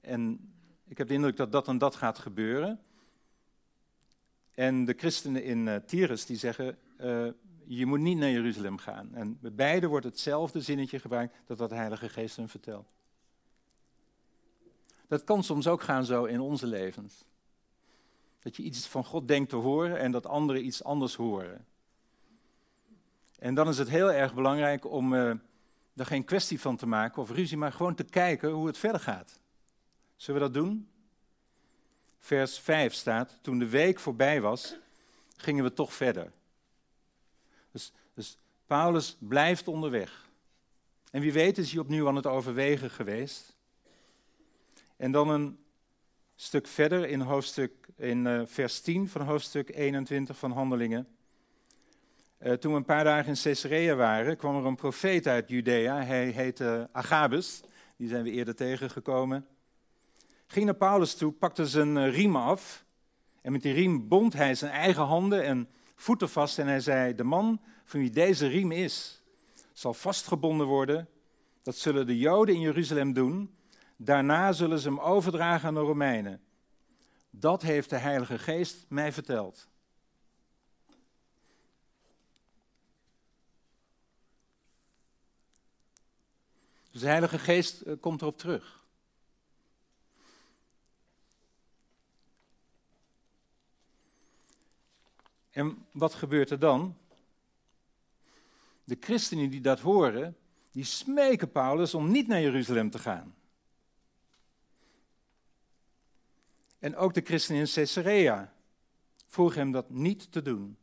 En 0.00 0.52
ik 0.84 0.98
heb 0.98 1.08
de 1.08 1.14
indruk 1.14 1.36
dat 1.36 1.52
dat 1.52 1.68
en 1.68 1.78
dat 1.78 1.94
gaat 1.94 2.18
gebeuren. 2.18 2.80
En 4.54 4.84
de 4.84 4.94
christenen 4.96 5.44
in 5.44 5.66
uh, 5.66 5.76
Tyrus 5.76 6.26
die 6.26 6.36
zeggen, 6.36 6.78
uh, 7.00 7.26
je 7.64 7.86
moet 7.86 8.00
niet 8.00 8.18
naar 8.18 8.30
Jeruzalem 8.30 8.78
gaan. 8.78 9.14
En 9.14 9.38
bij 9.40 9.54
beide 9.54 9.86
wordt 9.86 10.04
hetzelfde 10.04 10.60
zinnetje 10.60 10.98
gebruikt 10.98 11.34
dat 11.46 11.58
wat 11.58 11.68
de 11.68 11.74
Heilige 11.74 12.08
Geest 12.08 12.36
hem 12.36 12.48
vertelt. 12.48 12.86
Dat 15.08 15.24
kan 15.24 15.44
soms 15.44 15.66
ook 15.66 15.82
gaan 15.82 16.04
zo 16.04 16.24
in 16.24 16.40
onze 16.40 16.66
levens. 16.66 17.24
Dat 18.38 18.56
je 18.56 18.62
iets 18.62 18.86
van 18.86 19.04
God 19.04 19.28
denkt 19.28 19.50
te 19.50 19.56
horen 19.56 19.98
en 19.98 20.12
dat 20.12 20.26
anderen 20.26 20.66
iets 20.66 20.84
anders 20.84 21.14
horen. 21.14 21.66
En 23.38 23.54
dan 23.54 23.68
is 23.68 23.78
het 23.78 23.88
heel 23.88 24.12
erg 24.12 24.34
belangrijk 24.34 24.90
om 24.90 25.12
uh, 25.12 25.30
er 25.94 26.06
geen 26.06 26.24
kwestie 26.24 26.60
van 26.60 26.76
te 26.76 26.86
maken 26.86 27.22
of 27.22 27.30
ruzie, 27.30 27.56
maar 27.56 27.72
gewoon 27.72 27.94
te 27.94 28.04
kijken 28.04 28.50
hoe 28.50 28.66
het 28.66 28.78
verder 28.78 29.00
gaat. 29.00 29.40
Zullen 30.16 30.40
we 30.40 30.46
dat 30.46 30.62
doen? 30.62 30.88
Vers 32.24 32.58
5 32.58 32.92
staat, 32.92 33.38
toen 33.40 33.58
de 33.58 33.68
week 33.68 33.98
voorbij 33.98 34.40
was, 34.40 34.76
gingen 35.36 35.64
we 35.64 35.72
toch 35.72 35.94
verder. 35.94 36.32
Dus, 37.70 37.92
dus 38.14 38.38
Paulus 38.66 39.16
blijft 39.18 39.68
onderweg. 39.68 40.28
En 41.10 41.20
wie 41.20 41.32
weet 41.32 41.58
is 41.58 41.70
hij 41.70 41.80
opnieuw 41.80 42.08
aan 42.08 42.16
het 42.16 42.26
overwegen 42.26 42.90
geweest. 42.90 43.56
En 44.96 45.12
dan 45.12 45.28
een 45.28 45.58
stuk 46.36 46.66
verder 46.66 47.08
in, 47.08 47.20
hoofdstuk, 47.20 47.72
in 47.96 48.26
uh, 48.26 48.42
vers 48.44 48.80
10 48.80 49.08
van 49.08 49.20
hoofdstuk 49.20 49.76
21 49.76 50.38
van 50.38 50.50
Handelingen. 50.50 51.08
Uh, 52.38 52.52
toen 52.52 52.72
we 52.72 52.78
een 52.78 52.84
paar 52.84 53.04
dagen 53.04 53.28
in 53.28 53.42
Caesarea 53.42 53.94
waren, 53.94 54.36
kwam 54.36 54.56
er 54.56 54.66
een 54.66 54.76
profeet 54.76 55.26
uit 55.26 55.48
Judea. 55.48 56.02
Hij 56.02 56.28
heette 56.28 56.88
Agabus. 56.92 57.60
Die 57.96 58.08
zijn 58.08 58.22
we 58.22 58.30
eerder 58.30 58.54
tegengekomen. 58.54 59.46
Ging 60.46 60.64
naar 60.64 60.74
Paulus 60.74 61.14
toe, 61.14 61.32
pakte 61.32 61.66
zijn 61.66 61.96
uh, 61.96 62.14
riem 62.14 62.36
af. 62.36 62.84
En 63.40 63.52
met 63.52 63.62
die 63.62 63.72
riem 63.72 64.08
bond 64.08 64.32
hij 64.32 64.54
zijn 64.54 64.72
eigen 64.72 65.04
handen 65.04 65.44
en 65.44 65.68
voeten 65.94 66.28
vast. 66.28 66.58
En 66.58 66.66
hij 66.66 66.80
zei: 66.80 67.14
De 67.14 67.24
man 67.24 67.60
van 67.84 68.00
wie 68.00 68.10
deze 68.10 68.46
riem 68.46 68.72
is, 68.72 69.22
zal 69.72 69.94
vastgebonden 69.94 70.66
worden. 70.66 71.08
Dat 71.62 71.76
zullen 71.76 72.06
de 72.06 72.18
Joden 72.18 72.54
in 72.54 72.60
Jeruzalem 72.60 73.12
doen. 73.12 73.54
Daarna 73.96 74.52
zullen 74.52 74.78
ze 74.78 74.88
hem 74.88 74.98
overdragen 74.98 75.68
aan 75.68 75.74
de 75.74 75.80
Romeinen. 75.80 76.42
Dat 77.30 77.62
heeft 77.62 77.90
de 77.90 77.96
Heilige 77.96 78.38
Geest 78.38 78.84
mij 78.88 79.12
verteld. 79.12 79.68
Dus 86.90 87.00
de 87.00 87.08
Heilige 87.08 87.38
Geest 87.38 87.80
eh, 87.80 87.94
komt 88.00 88.22
erop 88.22 88.38
terug. 88.38 88.83
En 95.54 95.86
wat 95.92 96.14
gebeurt 96.14 96.50
er 96.50 96.58
dan? 96.58 96.96
De 98.84 98.96
christenen 99.00 99.50
die 99.50 99.60
dat 99.60 99.80
horen, 99.80 100.36
die 100.72 100.84
smeken 100.84 101.50
Paulus 101.50 101.94
om 101.94 102.10
niet 102.10 102.26
naar 102.26 102.40
Jeruzalem 102.40 102.90
te 102.90 102.98
gaan. 102.98 103.34
En 106.78 106.96
ook 106.96 107.14
de 107.14 107.20
christenen 107.20 107.60
in 107.60 107.72
Caesarea 107.72 108.54
vroegen 109.26 109.58
hem 109.58 109.72
dat 109.72 109.90
niet 109.90 110.32
te 110.32 110.42
doen. 110.42 110.76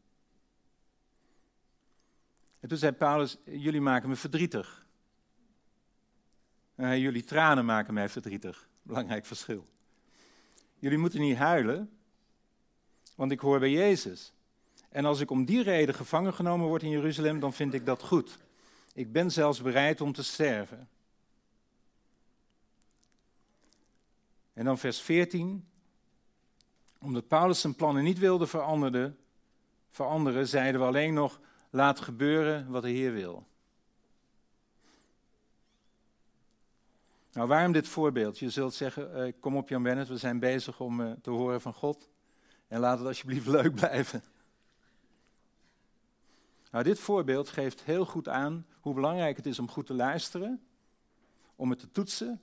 En 2.60 2.70
toen 2.70 2.78
zei 2.78 2.92
Paulus, 2.92 3.38
jullie 3.46 3.82
maken 3.82 4.10
me 4.10 4.16
verdrietig. 4.16 4.86
Uh, 6.76 6.98
jullie 6.98 7.24
tranen 7.24 7.66
maken 7.66 7.94
mij 7.94 8.10
verdrietig. 8.10 8.70
Belangrijk 8.82 9.26
verschil. 9.26 9.68
Jullie 10.80 10.98
moeten 10.98 11.20
niet 11.20 11.38
huilen, 11.38 11.98
want 13.16 13.32
ik 13.32 13.40
hoor 13.40 13.60
bij 13.60 13.72
Jezus. 13.72 14.34
En 14.92 15.06
als 15.06 15.20
ik 15.20 15.32
om 15.32 15.46
die 15.46 15.64
reden 15.64 15.96
gevangen 15.96 16.34
genomen 16.34 16.68
word 16.68 16.84
in 16.84 16.90
Jeruzalem, 16.90 17.40
dan 17.40 17.54
vind 17.54 17.74
ik 17.74 17.86
dat 17.86 18.02
goed. 18.02 18.38
Ik 18.94 19.12
ben 19.12 19.32
zelfs 19.32 19.62
bereid 19.62 20.02
om 20.02 20.14
te 20.14 20.24
sterven. 20.24 20.90
En 24.54 24.66
dan 24.66 24.78
vers 24.78 25.02
14. 25.02 25.68
Omdat 27.00 27.28
Paulus 27.28 27.62
zijn 27.62 27.76
plannen 27.76 28.04
niet 28.04 28.20
wilde 28.20 28.48
veranderen, 28.48 29.18
veranderen 29.90 30.48
zeiden 30.48 30.82
we 30.82 30.88
alleen 30.88 31.14
nog: 31.14 31.40
laat 31.70 32.00
gebeuren 32.00 32.70
wat 32.70 32.82
de 32.82 32.90
Heer 32.90 33.14
wil. 33.14 33.48
Nou, 37.34 37.48
waarom 37.48 37.72
dit 37.72 37.88
voorbeeld? 37.88 38.40
Je 38.40 38.50
zult 38.50 38.74
zeggen: 38.74 39.16
eh, 39.16 39.34
kom 39.40 39.56
op, 39.56 39.70
Jan 39.70 39.84
Bennett, 39.84 40.10
we 40.10 40.18
zijn 40.18 40.40
bezig 40.40 40.80
om 40.80 41.02
eh, 41.02 41.12
te 41.22 41.30
horen 41.30 41.62
van 41.62 41.74
God. 41.74 42.10
En 42.68 42.80
laat 42.80 42.98
het 42.98 43.08
alsjeblieft 43.08 43.48
leuk 43.58 43.76
blijven. 43.76 44.24
Nou, 46.72 46.84
dit 46.84 47.00
voorbeeld 47.00 47.50
geeft 47.50 47.84
heel 47.84 48.06
goed 48.06 48.28
aan 48.28 48.66
hoe 48.80 48.94
belangrijk 48.94 49.38
het 49.38 49.46
is 49.46 49.60
om 49.60 49.70
goed 49.70 49.86
te 49.86 49.94
luisteren, 49.94 50.62
om 51.56 51.70
het 51.70 51.80
te 51.80 51.92
toetsen 51.92 52.42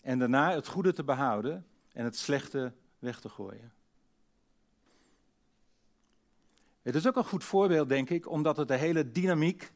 en 0.00 0.18
daarna 0.18 0.54
het 0.54 0.66
goede 0.66 0.92
te 0.92 1.04
behouden 1.04 1.66
en 1.92 2.04
het 2.04 2.16
slechte 2.16 2.72
weg 2.98 3.20
te 3.20 3.28
gooien. 3.28 3.72
Het 6.82 6.94
is 6.94 7.06
ook 7.06 7.16
een 7.16 7.24
goed 7.24 7.44
voorbeeld, 7.44 7.88
denk 7.88 8.10
ik, 8.10 8.30
omdat 8.30 8.56
het 8.56 8.68
de 8.68 8.76
hele 8.76 9.10
dynamiek, 9.10 9.72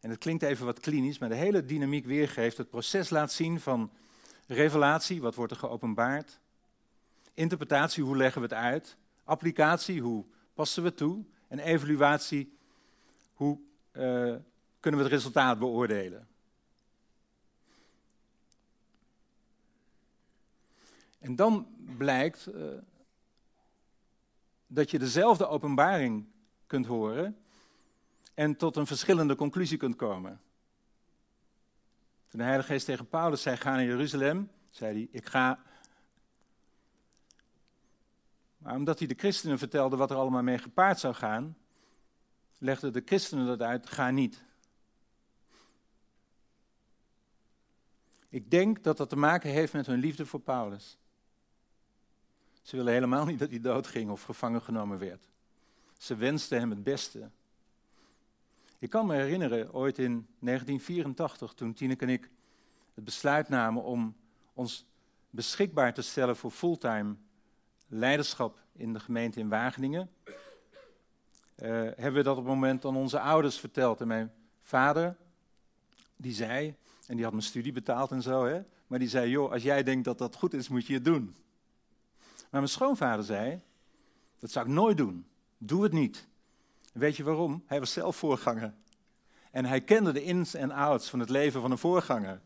en 0.00 0.10
het 0.10 0.18
klinkt 0.18 0.42
even 0.42 0.66
wat 0.66 0.80
klinisch, 0.80 1.18
maar 1.18 1.28
de 1.28 1.34
hele 1.34 1.64
dynamiek 1.64 2.06
weergeeft, 2.06 2.56
het 2.56 2.70
proces 2.70 3.10
laat 3.10 3.32
zien 3.32 3.60
van 3.60 3.90
revelatie, 4.46 5.20
wat 5.20 5.34
wordt 5.34 5.52
er 5.52 5.58
geopenbaard, 5.58 6.40
interpretatie, 7.34 8.04
hoe 8.04 8.16
leggen 8.16 8.40
we 8.40 8.46
het 8.46 8.56
uit, 8.56 8.96
applicatie, 9.24 10.00
hoe 10.00 10.24
passen 10.54 10.82
we 10.82 10.94
toe, 10.94 11.24
en 11.48 11.58
evaluatie, 11.58 12.53
hoe 13.34 13.58
uh, 13.92 14.34
kunnen 14.80 15.00
we 15.00 15.06
het 15.06 15.14
resultaat 15.14 15.58
beoordelen? 15.58 16.28
En 21.18 21.36
dan 21.36 21.66
blijkt 21.96 22.48
uh, 22.54 22.64
dat 24.66 24.90
je 24.90 24.98
dezelfde 24.98 25.46
openbaring 25.46 26.26
kunt 26.66 26.86
horen 26.86 27.36
en 28.34 28.56
tot 28.56 28.76
een 28.76 28.86
verschillende 28.86 29.34
conclusie 29.34 29.78
kunt 29.78 29.96
komen. 29.96 30.40
Toen 32.28 32.40
de 32.40 32.46
Heilige 32.46 32.72
Geest 32.72 32.86
tegen 32.86 33.08
Paulus 33.08 33.42
zei: 33.42 33.56
Ga 33.56 33.70
naar 33.70 33.84
Jeruzalem, 33.84 34.50
zei 34.70 34.92
hij: 34.94 35.08
Ik 35.10 35.26
ga. 35.26 35.62
Maar 38.58 38.74
omdat 38.74 38.98
hij 38.98 39.08
de 39.08 39.14
christenen 39.14 39.58
vertelde 39.58 39.96
wat 39.96 40.10
er 40.10 40.16
allemaal 40.16 40.42
mee 40.42 40.58
gepaard 40.58 40.98
zou 40.98 41.14
gaan, 41.14 41.56
legden 42.64 42.92
de 42.92 43.02
christenen 43.04 43.46
dat 43.46 43.62
uit, 43.62 43.90
ga 43.90 44.10
niet. 44.10 44.44
Ik 48.28 48.50
denk 48.50 48.82
dat 48.82 48.96
dat 48.96 49.08
te 49.08 49.16
maken 49.16 49.50
heeft 49.50 49.72
met 49.72 49.86
hun 49.86 49.98
liefde 49.98 50.26
voor 50.26 50.40
Paulus. 50.40 50.98
Ze 52.62 52.76
willen 52.76 52.92
helemaal 52.92 53.24
niet 53.24 53.38
dat 53.38 53.50
hij 53.50 53.60
doodging 53.60 54.10
of 54.10 54.22
gevangen 54.22 54.62
genomen 54.62 54.98
werd. 54.98 55.28
Ze 55.98 56.16
wensten 56.16 56.58
hem 56.58 56.70
het 56.70 56.82
beste. 56.82 57.30
Ik 58.78 58.90
kan 58.90 59.06
me 59.06 59.14
herinneren, 59.14 59.72
ooit 59.72 59.98
in 59.98 60.26
1984, 60.38 61.52
toen 61.52 61.74
Tineke 61.74 62.04
en 62.04 62.12
ik 62.12 62.30
het 62.94 63.04
besluit 63.04 63.48
namen 63.48 63.82
om 63.82 64.16
ons 64.52 64.86
beschikbaar 65.30 65.94
te 65.94 66.02
stellen 66.02 66.36
voor 66.36 66.50
fulltime 66.50 67.14
leiderschap 67.86 68.58
in 68.72 68.92
de 68.92 69.00
gemeente 69.00 69.40
in 69.40 69.48
Wageningen. 69.48 70.10
Uh, 71.64 71.70
hebben 71.70 72.12
we 72.12 72.22
dat 72.22 72.36
op 72.36 72.44
het 72.44 72.54
moment 72.54 72.84
aan 72.84 72.96
onze 72.96 73.20
ouders 73.20 73.58
verteld. 73.58 74.00
En 74.00 74.06
mijn 74.06 74.32
vader, 74.62 75.16
die 76.16 76.32
zei, 76.32 76.74
en 77.06 77.14
die 77.14 77.24
had 77.24 77.32
mijn 77.32 77.44
studie 77.44 77.72
betaald 77.72 78.10
en 78.10 78.22
zo, 78.22 78.44
hè, 78.44 78.62
maar 78.86 78.98
die 78.98 79.08
zei, 79.08 79.30
joh, 79.30 79.52
als 79.52 79.62
jij 79.62 79.82
denkt 79.82 80.04
dat 80.04 80.18
dat 80.18 80.36
goed 80.36 80.54
is, 80.54 80.68
moet 80.68 80.86
je 80.86 80.94
het 80.94 81.04
doen. 81.04 81.36
Maar 82.26 82.60
mijn 82.60 82.68
schoonvader 82.68 83.24
zei, 83.24 83.60
dat 84.38 84.50
zou 84.50 84.66
ik 84.66 84.72
nooit 84.72 84.96
doen. 84.96 85.26
Doe 85.58 85.82
het 85.82 85.92
niet. 85.92 86.26
weet 86.92 87.16
je 87.16 87.24
waarom? 87.24 87.62
Hij 87.66 87.78
was 87.78 87.92
zelf 87.92 88.16
voorganger. 88.16 88.74
En 89.50 89.64
hij 89.64 89.80
kende 89.80 90.12
de 90.12 90.22
ins 90.22 90.54
en 90.54 90.70
outs 90.70 91.10
van 91.10 91.20
het 91.20 91.30
leven 91.30 91.60
van 91.60 91.70
een 91.70 91.78
voorganger. 91.78 92.40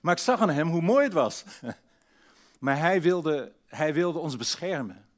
Maar 0.00 0.14
ik 0.14 0.20
zag 0.22 0.40
aan 0.40 0.50
hem 0.50 0.68
hoe 0.68 0.82
mooi 0.82 1.04
het 1.04 1.12
was. 1.12 1.44
Maar 2.58 2.78
hij 2.78 3.02
wilde, 3.02 3.52
hij 3.66 3.94
wilde 3.94 4.18
ons 4.18 4.36
beschermen. 4.36 5.08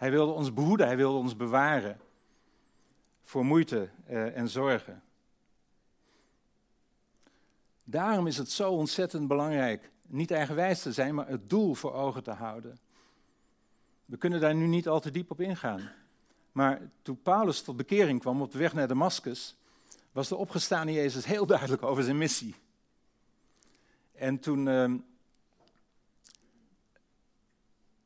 Hij 0.00 0.10
wilde 0.10 0.32
ons 0.32 0.52
behoeden, 0.52 0.86
hij 0.86 0.96
wilde 0.96 1.18
ons 1.18 1.36
bewaren 1.36 2.00
voor 3.22 3.44
moeite 3.44 3.88
uh, 4.10 4.36
en 4.36 4.48
zorgen. 4.48 5.02
Daarom 7.84 8.26
is 8.26 8.36
het 8.36 8.50
zo 8.50 8.72
ontzettend 8.72 9.28
belangrijk 9.28 9.90
niet 10.06 10.30
eigenwijs 10.30 10.82
te 10.82 10.92
zijn, 10.92 11.14
maar 11.14 11.28
het 11.28 11.50
doel 11.50 11.74
voor 11.74 11.92
ogen 11.92 12.22
te 12.22 12.30
houden. 12.30 12.78
We 14.04 14.16
kunnen 14.16 14.40
daar 14.40 14.54
nu 14.54 14.66
niet 14.66 14.88
al 14.88 15.00
te 15.00 15.10
diep 15.10 15.30
op 15.30 15.40
ingaan. 15.40 15.90
Maar 16.52 16.80
toen 17.02 17.22
Paulus 17.22 17.62
tot 17.62 17.76
bekering 17.76 18.20
kwam 18.20 18.42
op 18.42 18.52
de 18.52 18.58
weg 18.58 18.72
naar 18.72 18.88
Damascus, 18.88 19.56
was 20.12 20.28
de 20.28 20.36
opgestaande 20.36 20.92
Jezus 20.92 21.24
heel 21.24 21.46
duidelijk 21.46 21.82
over 21.82 22.02
zijn 22.02 22.18
missie. 22.18 22.54
En 24.12 24.38
toen 24.38 24.66
uh, 24.66 24.94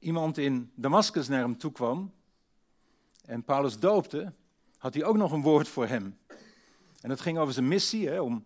iemand 0.04 0.38
in 0.38 0.70
Damascus 0.74 1.28
naar 1.28 1.40
hem 1.40 1.58
toe 1.58 1.72
kwam 1.72 2.12
en 3.24 3.44
Paulus 3.44 3.78
doopte, 3.78 4.32
had 4.78 4.94
hij 4.94 5.04
ook 5.04 5.16
nog 5.16 5.32
een 5.32 5.42
woord 5.42 5.68
voor 5.68 5.86
hem. 5.86 6.18
En 7.00 7.08
dat 7.08 7.20
ging 7.20 7.38
over 7.38 7.54
zijn 7.54 7.68
missie, 7.68 8.08
hè, 8.08 8.20
om, 8.20 8.44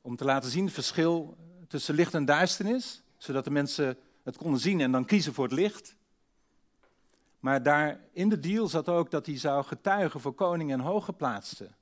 om 0.00 0.16
te 0.16 0.24
laten 0.24 0.50
zien 0.50 0.64
het 0.64 0.74
verschil 0.74 1.36
tussen 1.68 1.94
licht 1.94 2.14
en 2.14 2.24
duisternis, 2.24 3.02
zodat 3.16 3.44
de 3.44 3.50
mensen 3.50 3.98
het 4.22 4.36
konden 4.36 4.60
zien 4.60 4.80
en 4.80 4.92
dan 4.92 5.04
kiezen 5.04 5.34
voor 5.34 5.44
het 5.44 5.52
licht. 5.52 5.96
Maar 7.40 7.62
daar 7.62 8.00
in 8.12 8.28
de 8.28 8.38
deal 8.38 8.68
zat 8.68 8.88
ook 8.88 9.10
dat 9.10 9.26
hij 9.26 9.38
zou 9.38 9.64
getuigen 9.64 10.20
voor 10.20 10.34
koning 10.34 10.72
en 10.72 10.80
hooggeplaatsten. 10.80 11.76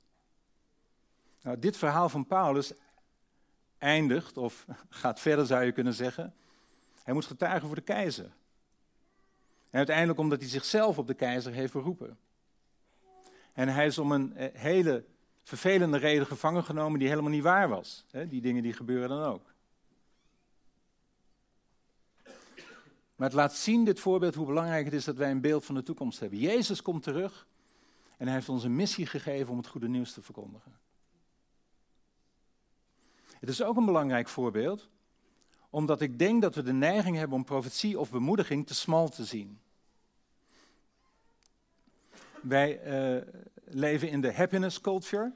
Nou, 1.41 1.59
dit 1.59 1.77
verhaal 1.77 2.09
van 2.09 2.27
Paulus 2.27 2.73
eindigt, 3.77 4.37
of 4.37 4.65
gaat 4.89 5.19
verder 5.19 5.45
zou 5.45 5.63
je 5.63 5.71
kunnen 5.71 5.93
zeggen. 5.93 6.33
Hij 7.03 7.13
moet 7.13 7.25
getuigen 7.25 7.67
voor 7.67 7.75
de 7.75 7.81
keizer. 7.81 8.31
En 9.73 9.79
uiteindelijk 9.79 10.19
omdat 10.19 10.39
hij 10.39 10.49
zichzelf 10.49 10.97
op 10.97 11.07
de 11.07 11.13
keizer 11.13 11.53
heeft 11.53 11.73
beroepen. 11.73 12.17
En 13.53 13.67
hij 13.67 13.85
is 13.85 13.97
om 13.97 14.11
een 14.11 14.35
eh, 14.35 14.61
hele 14.61 15.05
vervelende 15.43 15.97
reden 15.97 16.25
gevangen 16.25 16.63
genomen 16.63 16.99
die 16.99 17.07
helemaal 17.07 17.31
niet 17.31 17.43
waar 17.43 17.69
was. 17.69 18.05
Die 18.27 18.41
dingen 18.41 18.63
die 18.63 18.73
gebeuren 18.73 19.09
dan 19.09 19.23
ook. 19.23 19.53
Maar 23.15 23.27
het 23.27 23.33
laat 23.33 23.55
zien, 23.55 23.85
dit 23.85 23.99
voorbeeld, 23.99 24.35
hoe 24.35 24.45
belangrijk 24.45 24.85
het 24.85 24.93
is 24.93 25.03
dat 25.03 25.17
wij 25.17 25.31
een 25.31 25.41
beeld 25.41 25.65
van 25.65 25.75
de 25.75 25.83
toekomst 25.83 26.19
hebben. 26.19 26.39
Jezus 26.39 26.81
komt 26.81 27.03
terug 27.03 27.47
en 28.17 28.25
hij 28.25 28.35
heeft 28.35 28.49
ons 28.49 28.63
een 28.63 28.75
missie 28.75 29.05
gegeven 29.05 29.51
om 29.51 29.57
het 29.57 29.67
goede 29.67 29.87
nieuws 29.87 30.13
te 30.13 30.21
verkondigen. 30.21 30.79
Het 33.39 33.49
is 33.49 33.63
ook 33.63 33.77
een 33.77 33.85
belangrijk 33.85 34.27
voorbeeld, 34.27 34.89
omdat 35.69 36.01
ik 36.01 36.19
denk 36.19 36.41
dat 36.41 36.55
we 36.55 36.63
de 36.63 36.73
neiging 36.73 37.17
hebben 37.17 37.37
om 37.37 37.43
profetie 37.43 37.99
of 37.99 38.11
bemoediging 38.11 38.67
te 38.67 38.75
smal 38.75 39.09
te 39.09 39.25
zien. 39.25 39.61
Wij 42.43 42.85
uh, 43.15 43.21
leven 43.65 44.09
in 44.09 44.21
de 44.21 44.33
happiness 44.33 44.81
culture. 44.81 45.33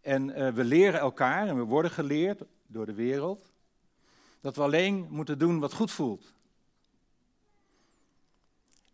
En 0.00 0.28
uh, 0.28 0.48
we 0.48 0.64
leren 0.64 1.00
elkaar 1.00 1.48
en 1.48 1.56
we 1.56 1.62
worden 1.62 1.90
geleerd 1.90 2.42
door 2.66 2.86
de 2.86 2.94
wereld 2.94 3.52
dat 4.40 4.56
we 4.56 4.62
alleen 4.62 5.06
moeten 5.10 5.38
doen 5.38 5.58
wat 5.58 5.72
goed 5.72 5.90
voelt. 5.90 6.34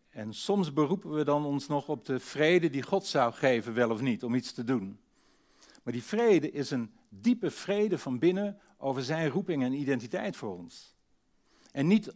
En 0.08 0.34
soms 0.34 0.72
beroepen 0.72 1.14
we 1.14 1.24
dan 1.24 1.44
ons 1.44 1.66
nog 1.66 1.88
op 1.88 2.04
de 2.04 2.20
vrede 2.20 2.70
die 2.70 2.82
God 2.82 3.06
zou 3.06 3.32
geven, 3.32 3.74
wel 3.74 3.90
of 3.90 4.00
niet, 4.00 4.24
om 4.24 4.34
iets 4.34 4.52
te 4.52 4.64
doen. 4.64 4.98
Maar 5.82 5.92
die 5.92 6.02
vrede 6.02 6.50
is 6.50 6.70
een 6.70 6.94
diepe 7.08 7.50
vrede 7.50 7.98
van 7.98 8.18
binnen 8.18 8.60
over 8.78 9.02
zijn 9.02 9.28
roeping 9.28 9.62
en 9.62 9.72
identiteit 9.72 10.36
voor 10.36 10.56
ons. 10.56 10.94
En 11.72 11.86
niet 11.86 12.14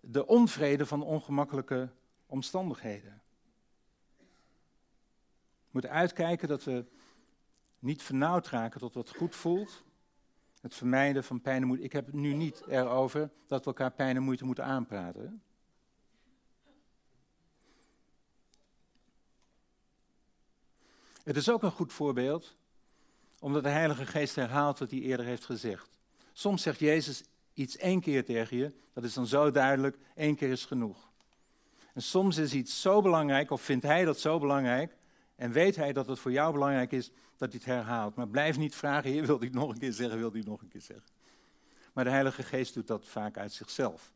de 0.00 0.26
onvrede 0.26 0.86
van 0.86 1.02
ongemakkelijke 1.02 1.90
omstandigheden. 2.30 3.22
We 5.70 5.70
moeten 5.70 5.90
uitkijken 5.90 6.48
dat 6.48 6.64
we 6.64 6.84
niet 7.78 8.02
vernauwd 8.02 8.48
raken 8.48 8.80
tot 8.80 8.94
wat 8.94 9.16
goed 9.16 9.36
voelt, 9.36 9.84
het 10.60 10.74
vermijden 10.74 11.24
van 11.24 11.40
pijn 11.40 11.60
en 11.60 11.66
moeite. 11.66 11.84
Ik 11.84 11.92
heb 11.92 12.06
het 12.06 12.14
nu 12.14 12.32
niet 12.32 12.62
erover 12.66 13.30
dat 13.46 13.60
we 13.60 13.66
elkaar 13.66 13.92
pijn 13.92 14.16
en 14.16 14.22
moeite 14.22 14.44
moeten 14.44 14.64
aanpraten. 14.64 15.42
Het 21.22 21.36
is 21.36 21.50
ook 21.50 21.62
een 21.62 21.70
goed 21.70 21.92
voorbeeld, 21.92 22.56
omdat 23.38 23.62
de 23.62 23.68
Heilige 23.68 24.06
Geest 24.06 24.34
herhaalt 24.34 24.78
wat 24.78 24.90
hij 24.90 25.00
eerder 25.00 25.26
heeft 25.26 25.44
gezegd. 25.44 25.98
Soms 26.32 26.62
zegt 26.62 26.78
Jezus 26.78 27.22
iets 27.52 27.76
één 27.76 28.00
keer 28.00 28.24
tegen 28.24 28.56
je, 28.56 28.74
dat 28.92 29.04
is 29.04 29.14
dan 29.14 29.26
zo 29.26 29.50
duidelijk, 29.50 29.98
één 30.14 30.36
keer 30.36 30.50
is 30.50 30.64
genoeg. 30.64 31.09
En 31.94 32.02
soms 32.02 32.36
is 32.36 32.54
iets 32.54 32.80
zo 32.80 33.02
belangrijk, 33.02 33.50
of 33.50 33.62
vindt 33.62 33.84
hij 33.84 34.04
dat 34.04 34.18
zo 34.20 34.38
belangrijk, 34.38 34.96
en 35.36 35.52
weet 35.52 35.76
hij 35.76 35.92
dat 35.92 36.06
het 36.06 36.18
voor 36.18 36.32
jou 36.32 36.52
belangrijk 36.52 36.92
is 36.92 37.10
dat 37.36 37.52
hij 37.52 37.60
het 37.64 37.64
herhaalt. 37.64 38.14
Maar 38.14 38.28
blijf 38.28 38.58
niet 38.58 38.74
vragen, 38.74 39.10
heer, 39.10 39.26
wil 39.26 39.40
het 39.40 39.52
nog 39.52 39.70
een 39.70 39.78
keer 39.78 39.92
zeggen, 39.92 40.18
wil 40.18 40.30
hij 40.30 40.38
het 40.38 40.48
nog 40.48 40.62
een 40.62 40.68
keer 40.68 40.80
zeggen. 40.80 41.08
Maar 41.92 42.04
de 42.04 42.10
Heilige 42.10 42.42
Geest 42.42 42.74
doet 42.74 42.86
dat 42.86 43.06
vaak 43.06 43.36
uit 43.36 43.52
zichzelf. 43.52 44.12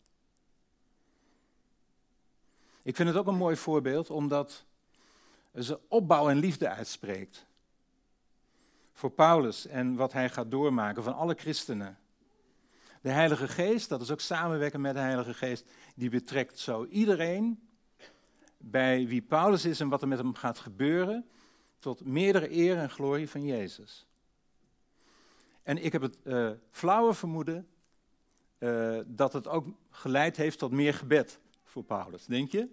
Ik 2.82 2.96
vind 2.96 3.08
het 3.08 3.18
ook 3.18 3.26
een 3.26 3.36
mooi 3.36 3.56
voorbeeld, 3.56 4.10
omdat 4.10 4.64
ze 5.58 5.80
opbouw 5.88 6.28
en 6.28 6.36
liefde 6.36 6.68
uitspreekt. 6.68 7.46
Voor 8.92 9.10
Paulus 9.10 9.66
en 9.66 9.96
wat 9.96 10.12
hij 10.12 10.30
gaat 10.30 10.50
doormaken 10.50 11.02
van 11.02 11.14
alle 11.14 11.34
christenen. 11.34 11.98
De 13.00 13.10
Heilige 13.10 13.48
Geest, 13.48 13.88
dat 13.88 14.00
is 14.00 14.10
ook 14.10 14.20
samenwerken 14.20 14.80
met 14.80 14.94
de 14.94 15.00
Heilige 15.00 15.34
Geest, 15.34 15.70
die 15.94 16.10
betrekt 16.10 16.58
zo 16.58 16.84
iedereen 16.84 17.68
bij 18.56 19.06
wie 19.06 19.22
Paulus 19.22 19.64
is 19.64 19.80
en 19.80 19.88
wat 19.88 20.02
er 20.02 20.08
met 20.08 20.18
hem 20.18 20.34
gaat 20.34 20.58
gebeuren, 20.58 21.28
tot 21.78 22.04
meerdere 22.04 22.52
eer 22.52 22.78
en 22.78 22.90
glorie 22.90 23.28
van 23.28 23.44
Jezus. 23.44 24.06
En 25.62 25.84
ik 25.84 25.92
heb 25.92 26.02
het 26.02 26.18
uh, 26.24 26.50
flauwe 26.70 27.14
vermoeden 27.14 27.68
uh, 28.58 29.00
dat 29.06 29.32
het 29.32 29.48
ook 29.48 29.66
geleid 29.90 30.36
heeft 30.36 30.58
tot 30.58 30.70
meer 30.70 30.94
gebed 30.94 31.40
voor 31.64 31.84
Paulus. 31.84 32.26
Denk 32.26 32.50
je? 32.52 32.68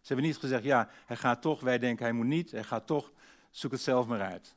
Ze 0.00 0.06
hebben 0.06 0.26
niet 0.26 0.36
gezegd, 0.36 0.64
ja, 0.64 0.88
hij 1.06 1.16
gaat 1.16 1.42
toch, 1.42 1.60
wij 1.60 1.78
denken 1.78 2.04
hij 2.04 2.14
moet 2.14 2.26
niet, 2.26 2.50
hij 2.50 2.64
gaat 2.64 2.86
toch, 2.86 3.12
zoek 3.50 3.72
het 3.72 3.80
zelf 3.80 4.06
maar 4.06 4.20
uit. 4.20 4.54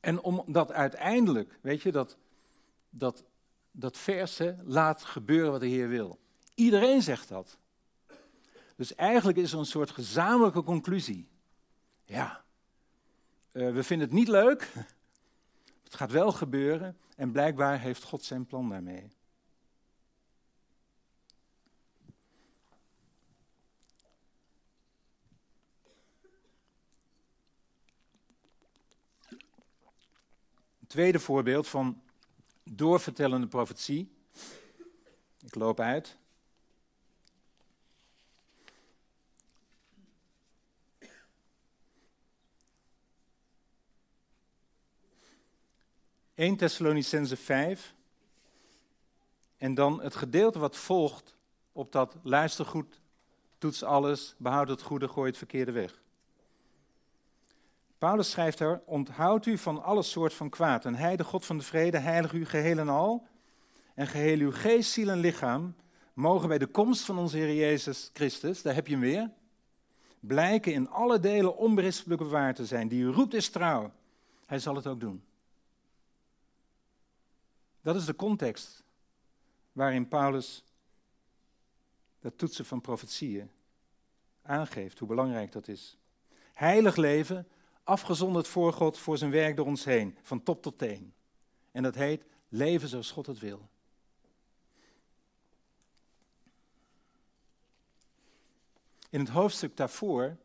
En 0.00 0.20
omdat 0.20 0.72
uiteindelijk, 0.72 1.58
weet 1.60 1.82
je, 1.82 1.92
dat, 1.92 2.16
dat 2.96 3.24
dat 3.70 3.96
verse 3.96 4.56
laat 4.64 5.04
gebeuren 5.04 5.50
wat 5.50 5.60
de 5.60 5.66
Heer 5.66 5.88
wil. 5.88 6.18
Iedereen 6.54 7.02
zegt 7.02 7.28
dat. 7.28 7.58
Dus 8.76 8.94
eigenlijk 8.94 9.38
is 9.38 9.52
er 9.52 9.58
een 9.58 9.64
soort 9.66 9.90
gezamenlijke 9.90 10.62
conclusie. 10.62 11.28
Ja, 12.04 12.44
uh, 13.52 13.72
we 13.72 13.82
vinden 13.82 14.06
het 14.06 14.16
niet 14.16 14.28
leuk. 14.28 14.72
Het 15.84 15.94
gaat 16.02 16.10
wel 16.10 16.32
gebeuren 16.32 16.98
en 17.16 17.32
blijkbaar 17.32 17.80
heeft 17.80 18.02
God 18.02 18.24
zijn 18.24 18.46
plan 18.46 18.68
daarmee. 18.68 19.12
Tweede 30.86 31.20
voorbeeld 31.20 31.68
van 31.68 32.02
doorvertellende 32.64 33.46
profetie. 33.46 34.12
Ik 35.44 35.54
loop 35.54 35.80
uit. 35.80 36.16
...1 46.34 46.56
Thessalonicense 46.56 47.36
5... 47.36 47.94
...en 49.56 49.74
dan 49.74 50.02
het 50.02 50.14
gedeelte 50.14 50.58
wat 50.58 50.76
volgt... 50.76 51.36
...op 51.72 51.92
dat 51.92 52.16
luister 52.22 52.66
goed, 52.66 53.00
toets 53.58 53.82
alles... 53.82 54.34
...behoud 54.38 54.68
het 54.68 54.82
goede, 54.82 55.08
gooi 55.08 55.28
het 55.28 55.38
verkeerde 55.38 55.72
weg. 55.72 56.03
Paulus 58.04 58.30
schrijft 58.30 58.60
er, 58.60 58.82
onthoud 58.86 59.46
u 59.46 59.58
van 59.58 59.82
alle 59.82 60.02
soort 60.02 60.34
van 60.34 60.50
kwaad. 60.50 60.84
En 60.84 60.94
hij, 60.94 61.16
de 61.16 61.24
God 61.24 61.44
van 61.46 61.58
de 61.58 61.64
vrede, 61.64 61.98
heilig 61.98 62.32
u 62.32 62.44
geheel 62.46 62.78
en 62.78 62.88
al. 62.88 63.26
En 63.94 64.06
geheel 64.06 64.38
uw 64.38 64.52
geest, 64.52 64.90
ziel 64.90 65.08
en 65.08 65.18
lichaam 65.18 65.74
mogen 66.12 66.48
bij 66.48 66.58
de 66.58 66.66
komst 66.66 67.04
van 67.04 67.18
onze 67.18 67.36
Heer 67.36 67.54
Jezus 67.54 68.10
Christus, 68.12 68.62
daar 68.62 68.74
heb 68.74 68.86
je 68.86 68.92
hem 68.92 69.02
weer, 69.02 69.30
blijken 70.20 70.72
in 70.72 70.88
alle 70.88 71.20
delen 71.20 71.56
onberispelijk 71.56 72.20
bewaard 72.20 72.56
te 72.56 72.66
zijn. 72.66 72.88
Die 72.88 73.02
u 73.02 73.08
roept 73.08 73.34
is 73.34 73.48
trouw. 73.48 73.92
Hij 74.46 74.58
zal 74.58 74.74
het 74.74 74.86
ook 74.86 75.00
doen. 75.00 75.24
Dat 77.82 77.96
is 77.96 78.04
de 78.04 78.16
context 78.16 78.84
waarin 79.72 80.08
Paulus 80.08 80.64
dat 82.20 82.38
toetsen 82.38 82.64
van 82.64 82.80
profetieën 82.80 83.50
aangeeft, 84.42 84.98
hoe 84.98 85.08
belangrijk 85.08 85.52
dat 85.52 85.68
is. 85.68 85.98
Heilig 86.52 86.96
leven 86.96 87.48
afgezonderd 87.84 88.48
voor 88.48 88.72
God, 88.72 88.98
voor 88.98 89.18
zijn 89.18 89.30
werk 89.30 89.56
door 89.56 89.66
ons 89.66 89.84
heen, 89.84 90.16
van 90.22 90.42
top 90.42 90.62
tot 90.62 90.78
teen. 90.78 91.12
En 91.72 91.82
dat 91.82 91.94
heet 91.94 92.24
leven 92.48 92.88
zoals 92.88 93.10
God 93.10 93.26
het 93.26 93.38
wil. 93.38 93.68
In 99.10 99.20
het 99.20 99.28
hoofdstuk 99.28 99.76
daarvoor 99.76 100.36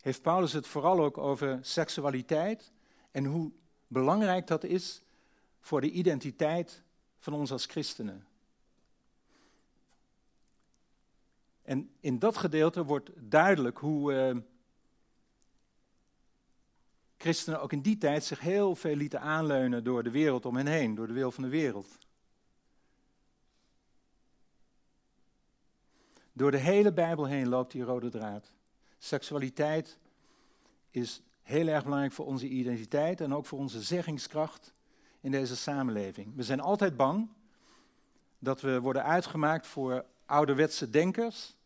heeft 0.00 0.22
Paulus 0.22 0.52
het 0.52 0.66
vooral 0.66 1.00
ook 1.00 1.18
over 1.18 1.58
seksualiteit 1.62 2.72
en 3.10 3.24
hoe 3.24 3.50
belangrijk 3.86 4.46
dat 4.46 4.64
is 4.64 5.02
voor 5.60 5.80
de 5.80 5.90
identiteit 5.90 6.82
van 7.18 7.32
ons 7.32 7.52
als 7.52 7.66
christenen. 7.66 8.26
En 11.62 11.90
in 12.00 12.18
dat 12.18 12.36
gedeelte 12.36 12.84
wordt 12.84 13.10
duidelijk 13.14 13.78
hoe, 13.78 14.12
uh, 14.12 14.42
christenen 17.16 17.60
ook 17.60 17.72
in 17.72 17.80
die 17.80 17.98
tijd 17.98 18.24
zich 18.24 18.40
heel 18.40 18.74
veel 18.74 18.94
lieten 18.94 19.20
aanleunen 19.20 19.84
door 19.84 20.02
de 20.02 20.10
wereld 20.10 20.46
om 20.46 20.56
hen 20.56 20.66
heen, 20.66 20.94
door 20.94 21.06
de 21.06 21.12
wil 21.12 21.30
van 21.30 21.42
de 21.42 21.48
wereld. 21.48 21.98
Door 26.32 26.50
de 26.50 26.56
hele 26.56 26.92
Bijbel 26.92 27.24
heen 27.24 27.48
loopt 27.48 27.72
die 27.72 27.82
rode 27.82 28.08
draad. 28.08 28.52
Seksualiteit 28.98 29.98
is 30.90 31.22
heel 31.42 31.66
erg 31.66 31.82
belangrijk 31.82 32.12
voor 32.12 32.26
onze 32.26 32.48
identiteit 32.48 33.20
en 33.20 33.34
ook 33.34 33.46
voor 33.46 33.58
onze 33.58 33.82
zeggingskracht 33.82 34.74
in 35.20 35.30
deze 35.30 35.56
samenleving. 35.56 36.34
We 36.34 36.42
zijn 36.42 36.60
altijd 36.60 36.96
bang 36.96 37.28
dat 38.38 38.60
we 38.60 38.80
worden 38.80 39.04
uitgemaakt 39.04 39.66
voor 39.66 40.04
ouderwetse 40.26 40.90
denkers. 40.90 41.56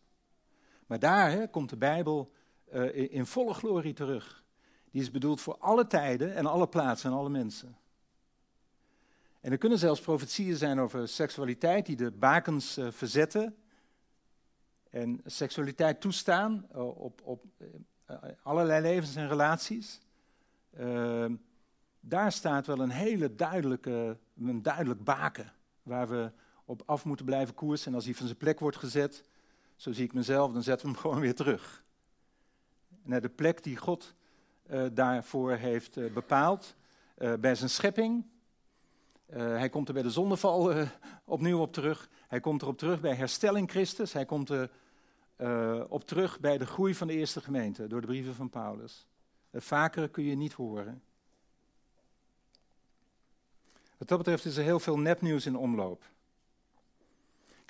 Maar 0.87 0.99
daar 0.99 1.31
hè, 1.31 1.47
komt 1.47 1.69
de 1.69 1.77
Bijbel 1.77 2.31
uh, 2.73 3.13
in 3.13 3.25
volle 3.25 3.53
glorie 3.53 3.93
terug. 3.93 4.40
Die 4.91 5.01
is 5.01 5.11
bedoeld 5.11 5.41
voor 5.41 5.57
alle 5.57 5.87
tijden 5.87 6.35
en 6.35 6.45
alle 6.45 6.67
plaatsen 6.67 7.11
en 7.11 7.17
alle 7.17 7.29
mensen. 7.29 7.77
En 9.39 9.51
er 9.51 9.57
kunnen 9.57 9.79
zelfs 9.79 10.01
profetieën 10.01 10.55
zijn 10.55 10.79
over 10.79 11.07
seksualiteit 11.07 11.85
die 11.85 11.95
de 11.95 12.11
bakens 12.11 12.77
uh, 12.77 12.91
verzetten 12.91 13.55
en 14.89 15.21
seksualiteit 15.25 16.01
toestaan 16.01 16.67
uh, 16.75 17.01
op, 17.01 17.21
op 17.23 17.45
allerlei 18.43 18.81
levens 18.81 19.15
en 19.15 19.27
relaties. 19.27 19.99
Ehm, 20.77 21.35
daar 21.99 22.31
staat 22.31 22.67
wel 22.67 22.79
een 22.79 22.89
hele 22.89 23.35
duidelijke, 23.35 24.17
een 24.37 24.61
duidelijk 24.61 25.03
baken 25.03 25.53
waar 25.83 26.09
we 26.09 26.31
op 26.65 26.83
af 26.85 27.05
moeten 27.05 27.25
blijven 27.25 27.55
koersen. 27.55 27.87
En 27.87 27.93
als 27.93 28.05
hij 28.05 28.13
van 28.13 28.25
zijn 28.25 28.37
plek 28.37 28.59
wordt 28.59 28.77
gezet, 28.77 29.23
zo 29.75 29.91
zie 29.91 30.03
ik 30.03 30.13
mezelf, 30.13 30.51
dan 30.51 30.63
zetten 30.63 30.87
we 30.87 30.91
hem 30.93 31.01
gewoon 31.05 31.19
weer 31.19 31.35
terug. 31.35 31.83
Naar 33.03 33.21
de 33.21 33.29
plek 33.29 33.63
die 33.63 33.77
God 33.77 34.15
daarvoor 34.93 35.51
heeft 35.51 35.97
uh, 35.97 36.13
bepaald, 36.13 36.75
uh, 37.17 37.33
bij 37.33 37.55
zijn 37.55 37.69
schepping. 37.69 38.25
hij 39.33 39.69
komt 39.69 39.87
er 39.87 39.93
bij 39.93 40.03
de 40.03 40.09
zondeval 40.09 40.73
opnieuw 41.25 41.59
op 41.59 41.73
terug. 41.73 42.09
Hij 42.27 42.39
komt 42.39 42.61
erop 42.61 42.77
terug 42.77 42.99
bij 42.99 43.15
herstelling 43.15 43.69
Christus. 43.69 44.13
Hij 44.13 44.25
komt 44.25 44.49
er 44.49 44.69
op 45.87 46.07
terug 46.07 46.39
bij 46.39 46.57
de 46.57 46.65
groei 46.65 46.95
van 46.95 47.07
de 47.07 47.13
eerste 47.13 47.41
gemeente 47.41 47.87
door 47.87 48.01
de 48.01 48.07
brieven 48.07 48.35
van 48.35 48.49
Paulus. 48.49 49.07
vaker 49.53 50.09
kun 50.09 50.23
je 50.23 50.35
niet 50.35 50.53
horen. 50.53 51.01
Wat 53.97 54.07
dat 54.07 54.17
betreft 54.17 54.45
is 54.45 54.57
er 54.57 54.63
heel 54.63 54.79
veel 54.79 54.99
nepnieuws 54.99 55.45
in 55.45 55.55
omloop. 55.55 56.03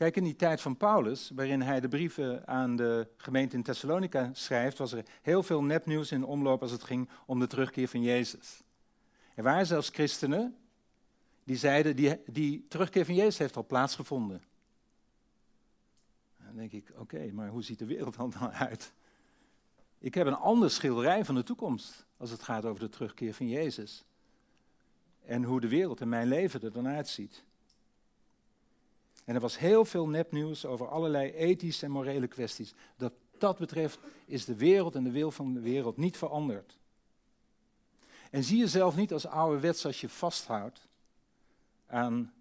Kijk, 0.02 0.16
in 0.16 0.24
die 0.24 0.36
tijd 0.36 0.62
van 0.62 0.78
Paulus, 0.78 1.32
waarin 1.36 1.62
hij 1.62 1.80
de 1.80 1.88
brieven 1.88 2.48
aan 2.48 2.76
de 2.76 3.08
gemeente 3.18 3.56
in 3.56 3.64
Thessalonica 3.64 4.30
schrijft, 4.34 4.78
was 4.78 4.92
er 4.92 5.06
heel 5.22 5.44
veel 5.44 5.64
nepnieuws 5.64 6.12
in 6.12 6.24
omloop 6.24 6.62
als 6.62 6.72
het 6.72 6.84
ging 6.84 7.10
om 7.26 7.40
de 7.40 7.48
terugkeer 7.48 7.88
van 7.88 8.02
Jezus. 8.02 8.62
Er 9.36 9.44
waren 9.44 9.66
zelfs 9.66 9.90
christenen 9.90 10.58
die 11.44 11.58
zeiden, 11.58 11.96
die, 11.96 12.22
die 12.26 12.66
terugkeer 12.68 13.06
van 13.06 13.16
Jezus 13.16 13.38
heeft 13.38 13.56
al 13.56 13.66
plaatsgevonden. 13.66 14.42
Dan 16.38 16.56
denk 16.56 16.72
ik, 16.72 16.92
oké, 16.98 17.32
maar 17.32 17.50
hoe 17.50 17.64
ziet 17.64 17.80
de 17.80 17.86
wereld 17.86 18.16
dan 18.16 18.52
uit? 18.52 18.94
Ik 20.00 20.14
heb 20.14 20.28
een 20.28 20.34
ander 20.34 20.72
schilderij 20.72 21.26
van 21.26 21.36
de 21.36 21.44
toekomst 21.44 22.06
als 22.18 22.30
het 22.30 22.44
gaat 22.44 22.66
over 22.66 22.80
de 22.80 22.90
terugkeer 22.90 23.34
van 23.34 23.50
Jezus. 23.50 24.06
En 25.26 25.44
hoe 25.44 25.62
de 25.62 25.68
wereld 25.68 26.02
en 26.02 26.10
mijn 26.10 26.28
leven 26.28 26.62
er 26.62 26.72
dan 26.72 26.88
uitziet. 26.88 27.44
En 29.26 29.36
er 29.36 29.42
was 29.42 29.58
heel 29.58 29.86
veel 29.86 30.08
nepnieuws 30.08 30.66
over 30.66 30.88
allerlei 30.88 31.32
ethische 31.32 31.86
en 31.86 31.92
morele 31.92 32.28
kwesties. 32.28 32.74
Dat 32.96 33.14
dat 33.38 33.58
betreft 33.58 34.00
is 34.26 34.46
de 34.46 34.56
wereld 34.56 34.96
en 34.96 35.04
de 35.04 35.12
wil 35.12 35.32
van 35.32 35.54
de 35.54 35.60
wereld 35.60 35.98
niet 35.98 36.18
veranderd. 36.18 36.78
En 38.30 38.44
zie 38.44 38.58
jezelf 38.58 38.96
niet 38.96 39.14
als 39.14 39.26
ouderwets 39.26 39.86
als 39.86 40.02
je 40.02 40.10
vasthoudt 40.10 40.88
aan 41.88 42.34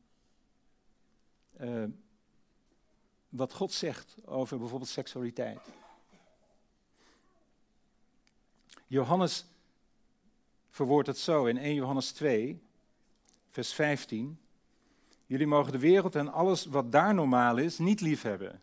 uh, 1.61 1.85
wat 3.29 3.53
God 3.53 3.73
zegt 3.73 4.17
over 4.25 4.59
bijvoorbeeld 4.59 4.91
seksualiteit. 4.91 5.61
Johannes 8.87 9.45
verwoordt 10.71 11.09
het 11.09 11.19
zo 11.19 11.45
in 11.45 11.59
1 11.59 11.75
Johannes 11.75 12.13
2, 12.13 12.63
vers 13.51 13.73
15. 13.73 14.39
Jullie 15.31 15.47
mogen 15.47 15.73
de 15.73 15.79
wereld 15.79 16.15
en 16.15 16.33
alles 16.33 16.65
wat 16.65 16.93
daar 16.93 17.15
normaal 17.15 17.57
is 17.57 17.79
niet 17.79 18.01
liefhebben. 18.01 18.61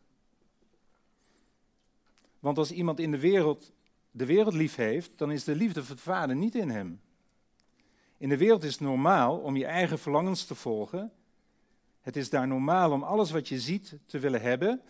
Want 2.39 2.57
als 2.57 2.71
iemand 2.71 2.99
in 2.99 3.11
de 3.11 3.19
wereld 3.19 3.71
de 4.11 4.25
wereld 4.25 4.53
lief 4.53 4.75
heeft, 4.75 5.17
dan 5.17 5.31
is 5.31 5.43
de 5.43 5.55
liefde 5.55 5.83
van 5.83 5.95
de 5.95 6.01
Vader 6.01 6.35
niet 6.35 6.55
in 6.55 6.69
hem. 6.69 7.01
In 8.17 8.29
de 8.29 8.37
wereld 8.37 8.63
is 8.63 8.71
het 8.71 8.81
normaal 8.81 9.37
om 9.37 9.55
je 9.55 9.65
eigen 9.65 9.99
verlangens 9.99 10.45
te 10.45 10.55
volgen. 10.55 11.11
Het 12.01 12.15
is 12.15 12.29
daar 12.29 12.47
normaal 12.47 12.91
om 12.91 13.03
alles 13.03 13.31
wat 13.31 13.47
je 13.47 13.59
ziet 13.59 13.97
te 14.05 14.19
willen 14.19 14.41
hebben 14.41 14.81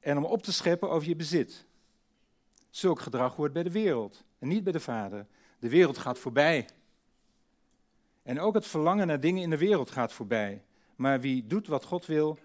en 0.00 0.16
om 0.16 0.24
op 0.24 0.42
te 0.42 0.52
scheppen 0.52 0.90
over 0.90 1.08
je 1.08 1.16
bezit. 1.16 1.66
Zulk 2.70 3.00
gedrag 3.00 3.36
hoort 3.36 3.52
bij 3.52 3.62
de 3.62 3.72
wereld 3.72 4.24
en 4.38 4.48
niet 4.48 4.64
bij 4.64 4.72
de 4.72 4.80
Vader. 4.80 5.26
De 5.58 5.68
wereld 5.68 5.98
gaat 5.98 6.18
voorbij. 6.18 6.68
En 8.24 8.40
ook 8.40 8.54
het 8.54 8.66
verlangen 8.66 9.06
naar 9.06 9.20
dingen 9.20 9.42
in 9.42 9.50
de 9.50 9.58
wereld 9.58 9.90
gaat 9.90 10.12
voorbij. 10.12 10.64
Maar 10.96 11.20
wie 11.20 11.46
doet 11.46 11.66
wat 11.66 11.84
God 11.84 12.06
wil, 12.06 12.38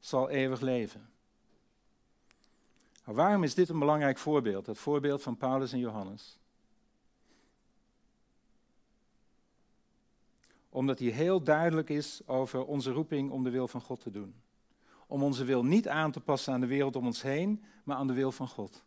zal 0.00 0.30
eeuwig 0.30 0.60
leven. 0.60 1.10
Waarom 3.04 3.42
is 3.42 3.54
dit 3.54 3.68
een 3.68 3.78
belangrijk 3.78 4.18
voorbeeld? 4.18 4.66
Het 4.66 4.78
voorbeeld 4.78 5.22
van 5.22 5.36
Paulus 5.36 5.72
en 5.72 5.78
Johannes. 5.78 6.38
Omdat 10.68 10.98
hij 10.98 11.08
heel 11.08 11.42
duidelijk 11.42 11.88
is 11.88 12.20
over 12.26 12.64
onze 12.64 12.90
roeping 12.90 13.30
om 13.30 13.44
de 13.44 13.50
wil 13.50 13.68
van 13.68 13.80
God 13.80 14.00
te 14.00 14.10
doen. 14.10 14.34
Om 15.06 15.22
onze 15.22 15.44
wil 15.44 15.64
niet 15.64 15.88
aan 15.88 16.12
te 16.12 16.20
passen 16.20 16.52
aan 16.52 16.60
de 16.60 16.66
wereld 16.66 16.96
om 16.96 17.06
ons 17.06 17.22
heen, 17.22 17.64
maar 17.84 17.96
aan 17.96 18.06
de 18.06 18.12
wil 18.12 18.32
van 18.32 18.48
God 18.48 18.84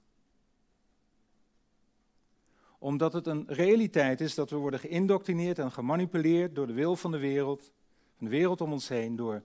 omdat 2.86 3.14
het 3.14 3.28
een 3.28 3.46
realiteit 3.48 4.22
is 4.22 4.36
dat 4.36 4.50
we 4.50 4.56
worden 4.56 4.80
geïndoctrineerd 4.80 5.60
en 5.60 5.72
gemanipuleerd 5.72 6.56
door 6.56 6.68
de 6.68 6.74
wil 6.74 6.96
van 6.96 7.12
de 7.12 7.18
wereld, 7.18 7.72
van 8.18 8.26
de 8.28 8.32
wereld 8.32 8.62
om 8.62 8.72
ons 8.72 8.88
heen, 8.88 9.16
door 9.16 9.44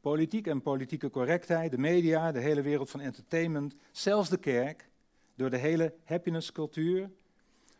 politiek 0.00 0.46
en 0.46 0.62
politieke 0.62 1.10
correctheid, 1.10 1.70
de 1.70 1.78
media, 1.78 2.32
de 2.32 2.38
hele 2.38 2.62
wereld 2.62 2.90
van 2.90 3.00
entertainment, 3.00 3.74
zelfs 3.90 4.28
de 4.28 4.36
kerk, 4.36 4.88
door 5.34 5.50
de 5.50 5.56
hele 5.56 5.94
happiness 6.04 6.52
cultuur, 6.52 7.10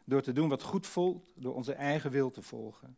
door 0.04 0.22
te 0.22 0.32
doen 0.32 0.48
wat 0.48 0.62
goed 0.62 0.86
voelt, 0.86 1.32
door 1.34 1.54
onze 1.54 1.72
eigen 1.72 2.10
wil 2.10 2.30
te 2.30 2.42
volgen. 2.42 2.96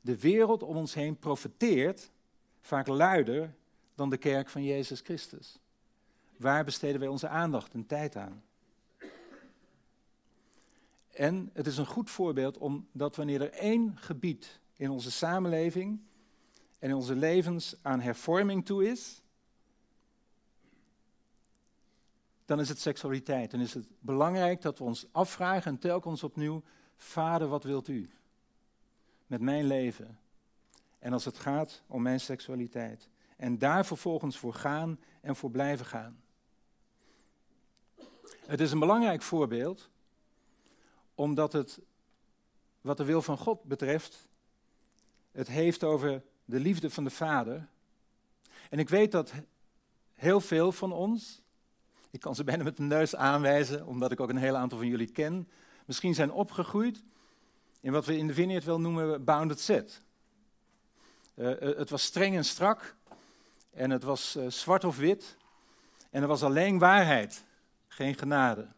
De 0.00 0.18
wereld 0.18 0.62
om 0.62 0.76
ons 0.76 0.94
heen 0.94 1.18
profeteert 1.18 2.10
vaak 2.60 2.86
luider 2.86 3.54
dan 3.94 4.10
de 4.10 4.18
kerk 4.18 4.48
van 4.48 4.64
Jezus 4.64 5.00
Christus. 5.00 5.58
Waar 6.36 6.64
besteden 6.64 7.00
wij 7.00 7.08
onze 7.08 7.28
aandacht 7.28 7.74
en 7.74 7.86
tijd 7.86 8.16
aan? 8.16 8.42
En 11.16 11.50
het 11.52 11.66
is 11.66 11.76
een 11.76 11.86
goed 11.86 12.10
voorbeeld 12.10 12.58
omdat 12.58 13.16
wanneer 13.16 13.40
er 13.40 13.52
één 13.52 13.96
gebied 13.98 14.60
in 14.76 14.90
onze 14.90 15.10
samenleving 15.10 16.00
en 16.78 16.88
in 16.88 16.94
onze 16.94 17.14
levens 17.14 17.74
aan 17.82 18.00
hervorming 18.00 18.66
toe 18.66 18.88
is, 18.88 19.22
dan 22.44 22.60
is 22.60 22.68
het 22.68 22.80
seksualiteit. 22.80 23.50
Dan 23.50 23.60
is 23.60 23.74
het 23.74 23.86
belangrijk 23.98 24.62
dat 24.62 24.78
we 24.78 24.84
ons 24.84 25.06
afvragen 25.12 25.70
en 25.70 25.78
telkens 25.78 26.22
opnieuw, 26.22 26.62
Vader, 26.96 27.48
wat 27.48 27.64
wilt 27.64 27.88
u 27.88 28.10
met 29.26 29.40
mijn 29.40 29.66
leven? 29.66 30.18
En 30.98 31.12
als 31.12 31.24
het 31.24 31.38
gaat 31.38 31.82
om 31.86 32.02
mijn 32.02 32.20
seksualiteit. 32.20 33.08
En 33.36 33.58
daar 33.58 33.86
vervolgens 33.86 34.38
voor 34.38 34.54
gaan 34.54 35.00
en 35.20 35.36
voor 35.36 35.50
blijven 35.50 35.86
gaan. 35.86 36.20
Het 38.46 38.60
is 38.60 38.72
een 38.72 38.78
belangrijk 38.78 39.22
voorbeeld 39.22 39.90
omdat 41.16 41.52
het, 41.52 41.80
wat 42.80 42.96
de 42.96 43.04
wil 43.04 43.22
van 43.22 43.38
God 43.38 43.62
betreft, 43.62 44.28
het 45.32 45.48
heeft 45.48 45.84
over 45.84 46.22
de 46.44 46.60
liefde 46.60 46.90
van 46.90 47.04
de 47.04 47.10
Vader. 47.10 47.68
En 48.70 48.78
ik 48.78 48.88
weet 48.88 49.12
dat 49.12 49.32
heel 50.14 50.40
veel 50.40 50.72
van 50.72 50.92
ons, 50.92 51.42
ik 52.10 52.20
kan 52.20 52.34
ze 52.34 52.44
bijna 52.44 52.62
met 52.62 52.76
de 52.76 52.82
neus 52.82 53.16
aanwijzen, 53.16 53.86
omdat 53.86 54.12
ik 54.12 54.20
ook 54.20 54.28
een 54.28 54.36
heel 54.36 54.56
aantal 54.56 54.78
van 54.78 54.86
jullie 54.86 55.10
ken, 55.10 55.48
misschien 55.84 56.14
zijn 56.14 56.32
opgegroeid 56.32 57.02
in 57.80 57.92
wat 57.92 58.06
we 58.06 58.16
in 58.16 58.26
de 58.26 58.34
Vineyard 58.34 58.64
wel 58.64 58.80
noemen 58.80 59.24
bounded 59.24 59.60
set. 59.60 60.00
Uh, 61.34 61.58
het 61.58 61.90
was 61.90 62.02
streng 62.02 62.36
en 62.36 62.44
strak 62.44 62.96
en 63.70 63.90
het 63.90 64.02
was 64.02 64.36
uh, 64.36 64.50
zwart 64.50 64.84
of 64.84 64.96
wit 64.96 65.36
en 66.10 66.22
er 66.22 66.28
was 66.28 66.42
alleen 66.42 66.78
waarheid, 66.78 67.44
geen 67.88 68.14
genade. 68.14 68.68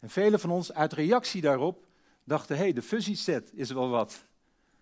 En 0.00 0.10
velen 0.10 0.40
van 0.40 0.50
ons 0.50 0.72
uit 0.72 0.92
reactie 0.92 1.40
daarop 1.40 1.86
dachten, 2.24 2.56
hé, 2.56 2.62
hey, 2.62 2.72
de 2.72 2.82
fuzzy 2.82 3.14
set 3.14 3.50
is 3.54 3.70
wel 3.70 3.88
wat. 3.88 4.24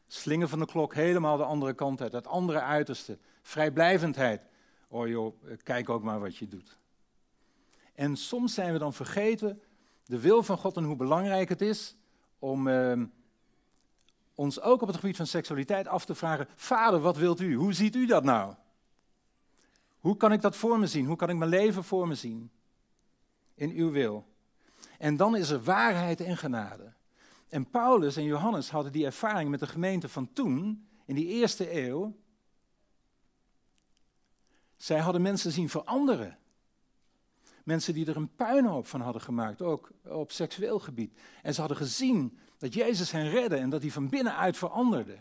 Slingen 0.06 0.48
van 0.48 0.58
de 0.58 0.66
klok 0.66 0.94
helemaal 0.94 1.36
de 1.36 1.44
andere 1.44 1.74
kant 1.74 2.00
uit, 2.00 2.12
het 2.12 2.26
andere 2.26 2.60
uiterste. 2.60 3.18
Vrijblijvendheid. 3.42 4.42
Oh 4.88 5.08
joh, 5.08 5.34
kijk 5.62 5.88
ook 5.88 6.02
maar 6.02 6.20
wat 6.20 6.36
je 6.36 6.48
doet. 6.48 6.78
En 7.94 8.16
soms 8.16 8.54
zijn 8.54 8.72
we 8.72 8.78
dan 8.78 8.92
vergeten 8.92 9.62
de 10.04 10.20
wil 10.20 10.42
van 10.42 10.58
God 10.58 10.76
en 10.76 10.84
hoe 10.84 10.96
belangrijk 10.96 11.48
het 11.48 11.60
is 11.60 11.96
om 12.38 12.66
uh, 12.66 13.02
ons 14.34 14.60
ook 14.60 14.82
op 14.82 14.88
het 14.88 14.96
gebied 14.96 15.16
van 15.16 15.26
seksualiteit 15.26 15.88
af 15.88 16.04
te 16.04 16.14
vragen: 16.14 16.48
Vader, 16.54 17.00
wat 17.00 17.16
wilt 17.16 17.40
u? 17.40 17.54
Hoe 17.54 17.72
ziet 17.72 17.96
u 17.96 18.06
dat 18.06 18.24
nou? 18.24 18.54
Hoe 19.98 20.16
kan 20.16 20.32
ik 20.32 20.40
dat 20.40 20.56
voor 20.56 20.78
me 20.78 20.86
zien? 20.86 21.06
Hoe 21.06 21.16
kan 21.16 21.30
ik 21.30 21.36
mijn 21.36 21.50
leven 21.50 21.84
voor 21.84 22.08
me 22.08 22.14
zien? 22.14 22.50
In 23.54 23.70
uw 23.70 23.90
wil. 23.90 24.26
En 25.04 25.16
dan 25.16 25.36
is 25.36 25.50
er 25.50 25.62
waarheid 25.62 26.20
en 26.20 26.36
genade. 26.36 26.92
En 27.48 27.70
Paulus 27.70 28.16
en 28.16 28.24
Johannes 28.24 28.70
hadden 28.70 28.92
die 28.92 29.04
ervaring 29.04 29.50
met 29.50 29.60
de 29.60 29.66
gemeente 29.66 30.08
van 30.08 30.32
toen, 30.32 30.88
in 31.04 31.14
die 31.14 31.26
eerste 31.26 31.84
eeuw. 31.86 32.16
Zij 34.76 34.98
hadden 34.98 35.22
mensen 35.22 35.52
zien 35.52 35.68
veranderen. 35.68 36.38
Mensen 37.64 37.94
die 37.94 38.06
er 38.06 38.16
een 38.16 38.34
puinhoop 38.34 38.86
van 38.86 39.00
hadden 39.00 39.22
gemaakt, 39.22 39.62
ook 39.62 39.90
op 40.04 40.30
seksueel 40.30 40.78
gebied. 40.78 41.18
En 41.42 41.54
ze 41.54 41.60
hadden 41.60 41.78
gezien 41.78 42.38
dat 42.58 42.74
Jezus 42.74 43.10
hen 43.10 43.30
redde 43.30 43.56
en 43.56 43.70
dat 43.70 43.82
hij 43.82 43.90
van 43.90 44.08
binnenuit 44.08 44.56
veranderde. 44.56 45.18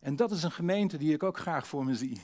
En 0.00 0.16
dat 0.16 0.30
is 0.30 0.42
een 0.42 0.52
gemeente 0.52 0.96
die 0.96 1.12
ik 1.12 1.22
ook 1.22 1.38
graag 1.38 1.66
voor 1.66 1.84
me 1.84 1.94
zie. 1.94 2.22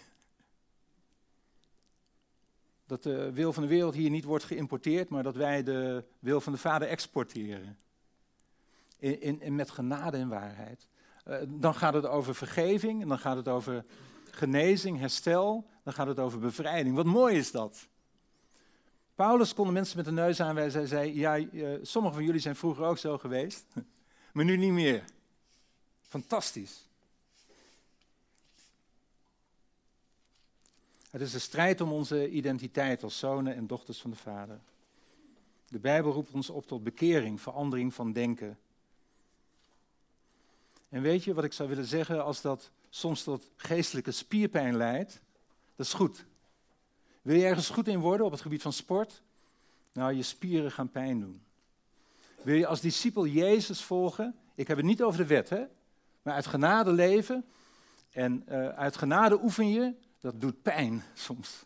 Dat 2.92 3.02
de 3.02 3.32
wil 3.32 3.52
van 3.52 3.62
de 3.62 3.68
wereld 3.68 3.94
hier 3.94 4.10
niet 4.10 4.24
wordt 4.24 4.44
geïmporteerd, 4.44 5.08
maar 5.08 5.22
dat 5.22 5.36
wij 5.36 5.62
de 5.62 6.04
wil 6.18 6.40
van 6.40 6.52
de 6.52 6.58
Vader 6.58 6.88
exporteren. 6.88 7.78
In, 8.98 9.40
in, 9.40 9.54
met 9.54 9.70
genade 9.70 10.16
en 10.16 10.28
waarheid. 10.28 10.86
Uh, 11.28 11.36
dan 11.48 11.74
gaat 11.74 11.94
het 11.94 12.06
over 12.06 12.34
vergeving, 12.34 13.02
en 13.02 13.08
dan 13.08 13.18
gaat 13.18 13.36
het 13.36 13.48
over 13.48 13.84
genezing, 14.30 14.98
herstel, 14.98 15.68
dan 15.82 15.92
gaat 15.92 16.06
het 16.06 16.18
over 16.18 16.38
bevrijding. 16.38 16.94
Wat 16.94 17.06
mooi 17.06 17.36
is 17.36 17.50
dat. 17.50 17.88
Paulus 19.14 19.54
kon 19.54 19.66
de 19.66 19.72
mensen 19.72 19.96
met 19.96 20.04
de 20.04 20.12
neus 20.12 20.40
aanwijzen. 20.40 20.78
Hij 20.78 20.88
zei: 20.88 21.18
Ja, 21.18 21.38
uh, 21.38 21.78
sommigen 21.82 22.16
van 22.16 22.26
jullie 22.26 22.40
zijn 22.40 22.56
vroeger 22.56 22.84
ook 22.84 22.98
zo 22.98 23.18
geweest, 23.18 23.66
maar 24.32 24.44
nu 24.44 24.56
niet 24.56 24.72
meer. 24.72 25.04
Fantastisch. 26.00 26.88
Het 31.12 31.20
is 31.20 31.34
een 31.34 31.40
strijd 31.40 31.80
om 31.80 31.92
onze 31.92 32.30
identiteit 32.30 33.02
als 33.02 33.18
zonen 33.18 33.54
en 33.54 33.66
dochters 33.66 34.00
van 34.00 34.10
de 34.10 34.16
Vader. 34.16 34.60
De 35.68 35.78
Bijbel 35.78 36.12
roept 36.12 36.32
ons 36.32 36.50
op 36.50 36.66
tot 36.66 36.82
bekering, 36.82 37.40
verandering 37.40 37.94
van 37.94 38.12
denken. 38.12 38.58
En 40.88 41.02
weet 41.02 41.24
je 41.24 41.34
wat 41.34 41.44
ik 41.44 41.52
zou 41.52 41.68
willen 41.68 41.84
zeggen 41.84 42.24
als 42.24 42.40
dat 42.40 42.70
soms 42.90 43.22
tot 43.22 43.50
geestelijke 43.56 44.10
spierpijn 44.10 44.76
leidt? 44.76 45.20
Dat 45.76 45.86
is 45.86 45.92
goed. 45.92 46.24
Wil 47.22 47.36
je 47.36 47.44
ergens 47.44 47.68
goed 47.68 47.88
in 47.88 48.00
worden 48.00 48.26
op 48.26 48.32
het 48.32 48.40
gebied 48.40 48.62
van 48.62 48.72
sport? 48.72 49.22
Nou, 49.92 50.12
je 50.12 50.22
spieren 50.22 50.72
gaan 50.72 50.90
pijn 50.90 51.20
doen. 51.20 51.42
Wil 52.42 52.56
je 52.56 52.66
als 52.66 52.80
discipel 52.80 53.26
Jezus 53.26 53.82
volgen? 53.82 54.36
Ik 54.54 54.68
heb 54.68 54.76
het 54.76 54.86
niet 54.86 55.02
over 55.02 55.18
de 55.18 55.26
wet, 55.26 55.48
hè? 55.48 55.64
Maar 56.22 56.34
uit 56.34 56.46
genade 56.46 56.92
leven. 56.92 57.44
En 58.10 58.44
uh, 58.48 58.68
uit 58.68 58.96
genade 58.96 59.42
oefen 59.42 59.68
je 59.68 59.94
dat 60.22 60.40
doet 60.40 60.62
pijn 60.62 61.02
soms. 61.14 61.64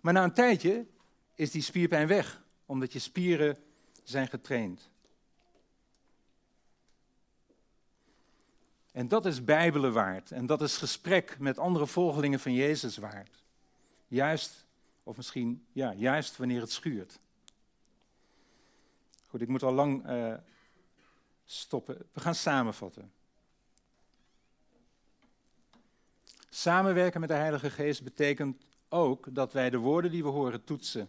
Maar 0.00 0.12
na 0.12 0.24
een 0.24 0.34
tijdje 0.34 0.86
is 1.34 1.50
die 1.50 1.62
spierpijn 1.62 2.06
weg, 2.06 2.42
omdat 2.66 2.92
je 2.92 2.98
spieren 2.98 3.58
zijn 4.02 4.28
getraind. 4.28 4.88
En 8.92 9.08
dat 9.08 9.26
is 9.26 9.44
Bijbelen 9.44 9.92
waard. 9.92 10.30
En 10.30 10.46
dat 10.46 10.62
is 10.62 10.76
gesprek 10.76 11.38
met 11.38 11.58
andere 11.58 11.86
volgelingen 11.86 12.40
van 12.40 12.52
Jezus 12.52 12.96
waard. 12.96 13.44
Juist, 14.08 14.66
of 15.02 15.16
misschien, 15.16 15.66
ja, 15.72 15.94
juist 15.94 16.36
wanneer 16.36 16.60
het 16.60 16.72
schuurt. 16.72 17.18
Goed, 19.26 19.40
ik 19.40 19.48
moet 19.48 19.62
al 19.62 19.72
lang 19.72 20.08
uh, 20.08 20.34
stoppen. 21.44 22.08
We 22.12 22.20
gaan 22.20 22.34
samenvatten. 22.34 23.12
Samenwerken 26.56 27.20
met 27.20 27.28
de 27.28 27.34
Heilige 27.34 27.70
Geest 27.70 28.02
betekent 28.02 28.62
ook 28.88 29.34
dat 29.34 29.52
wij 29.52 29.70
de 29.70 29.76
woorden 29.76 30.10
die 30.10 30.22
we 30.22 30.28
horen 30.28 30.64
toetsen. 30.64 31.08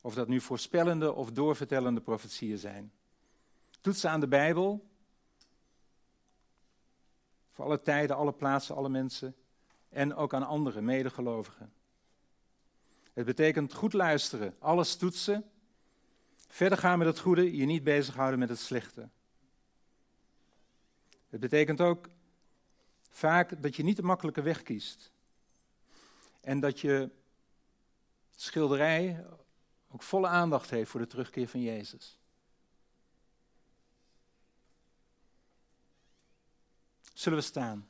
Of 0.00 0.14
dat 0.14 0.28
nu 0.28 0.40
voorspellende 0.40 1.12
of 1.12 1.30
doorvertellende 1.30 2.00
profetieën 2.00 2.58
zijn. 2.58 2.92
Toetsen 3.80 4.10
aan 4.10 4.20
de 4.20 4.28
Bijbel. 4.28 4.88
Voor 7.50 7.64
alle 7.64 7.80
tijden, 7.80 8.16
alle 8.16 8.32
plaatsen, 8.32 8.76
alle 8.76 8.88
mensen. 8.88 9.34
En 9.88 10.14
ook 10.14 10.34
aan 10.34 10.46
andere 10.46 10.80
medegelovigen. 10.80 11.72
Het 13.12 13.26
betekent 13.26 13.74
goed 13.74 13.92
luisteren, 13.92 14.54
alles 14.58 14.96
toetsen. 14.96 15.50
Verder 16.48 16.78
gaan 16.78 16.98
met 16.98 17.06
het 17.06 17.18
goede, 17.18 17.56
je 17.56 17.66
niet 17.66 17.84
bezighouden 17.84 18.38
met 18.38 18.48
het 18.48 18.58
slechte. 18.58 19.08
Het 21.28 21.40
betekent 21.40 21.80
ook 21.80 22.08
vaak 23.10 23.62
dat 23.62 23.76
je 23.76 23.82
niet 23.82 23.96
de 23.96 24.02
makkelijke 24.02 24.42
weg 24.42 24.62
kiest. 24.62 25.12
En 26.40 26.60
dat 26.60 26.80
je 26.80 27.10
schilderij 28.36 29.26
ook 29.90 30.02
volle 30.02 30.28
aandacht 30.28 30.70
heeft 30.70 30.90
voor 30.90 31.00
de 31.00 31.06
terugkeer 31.06 31.48
van 31.48 31.60
Jezus. 31.60 32.18
Zullen 37.14 37.38
we 37.38 37.44
staan? 37.44 37.88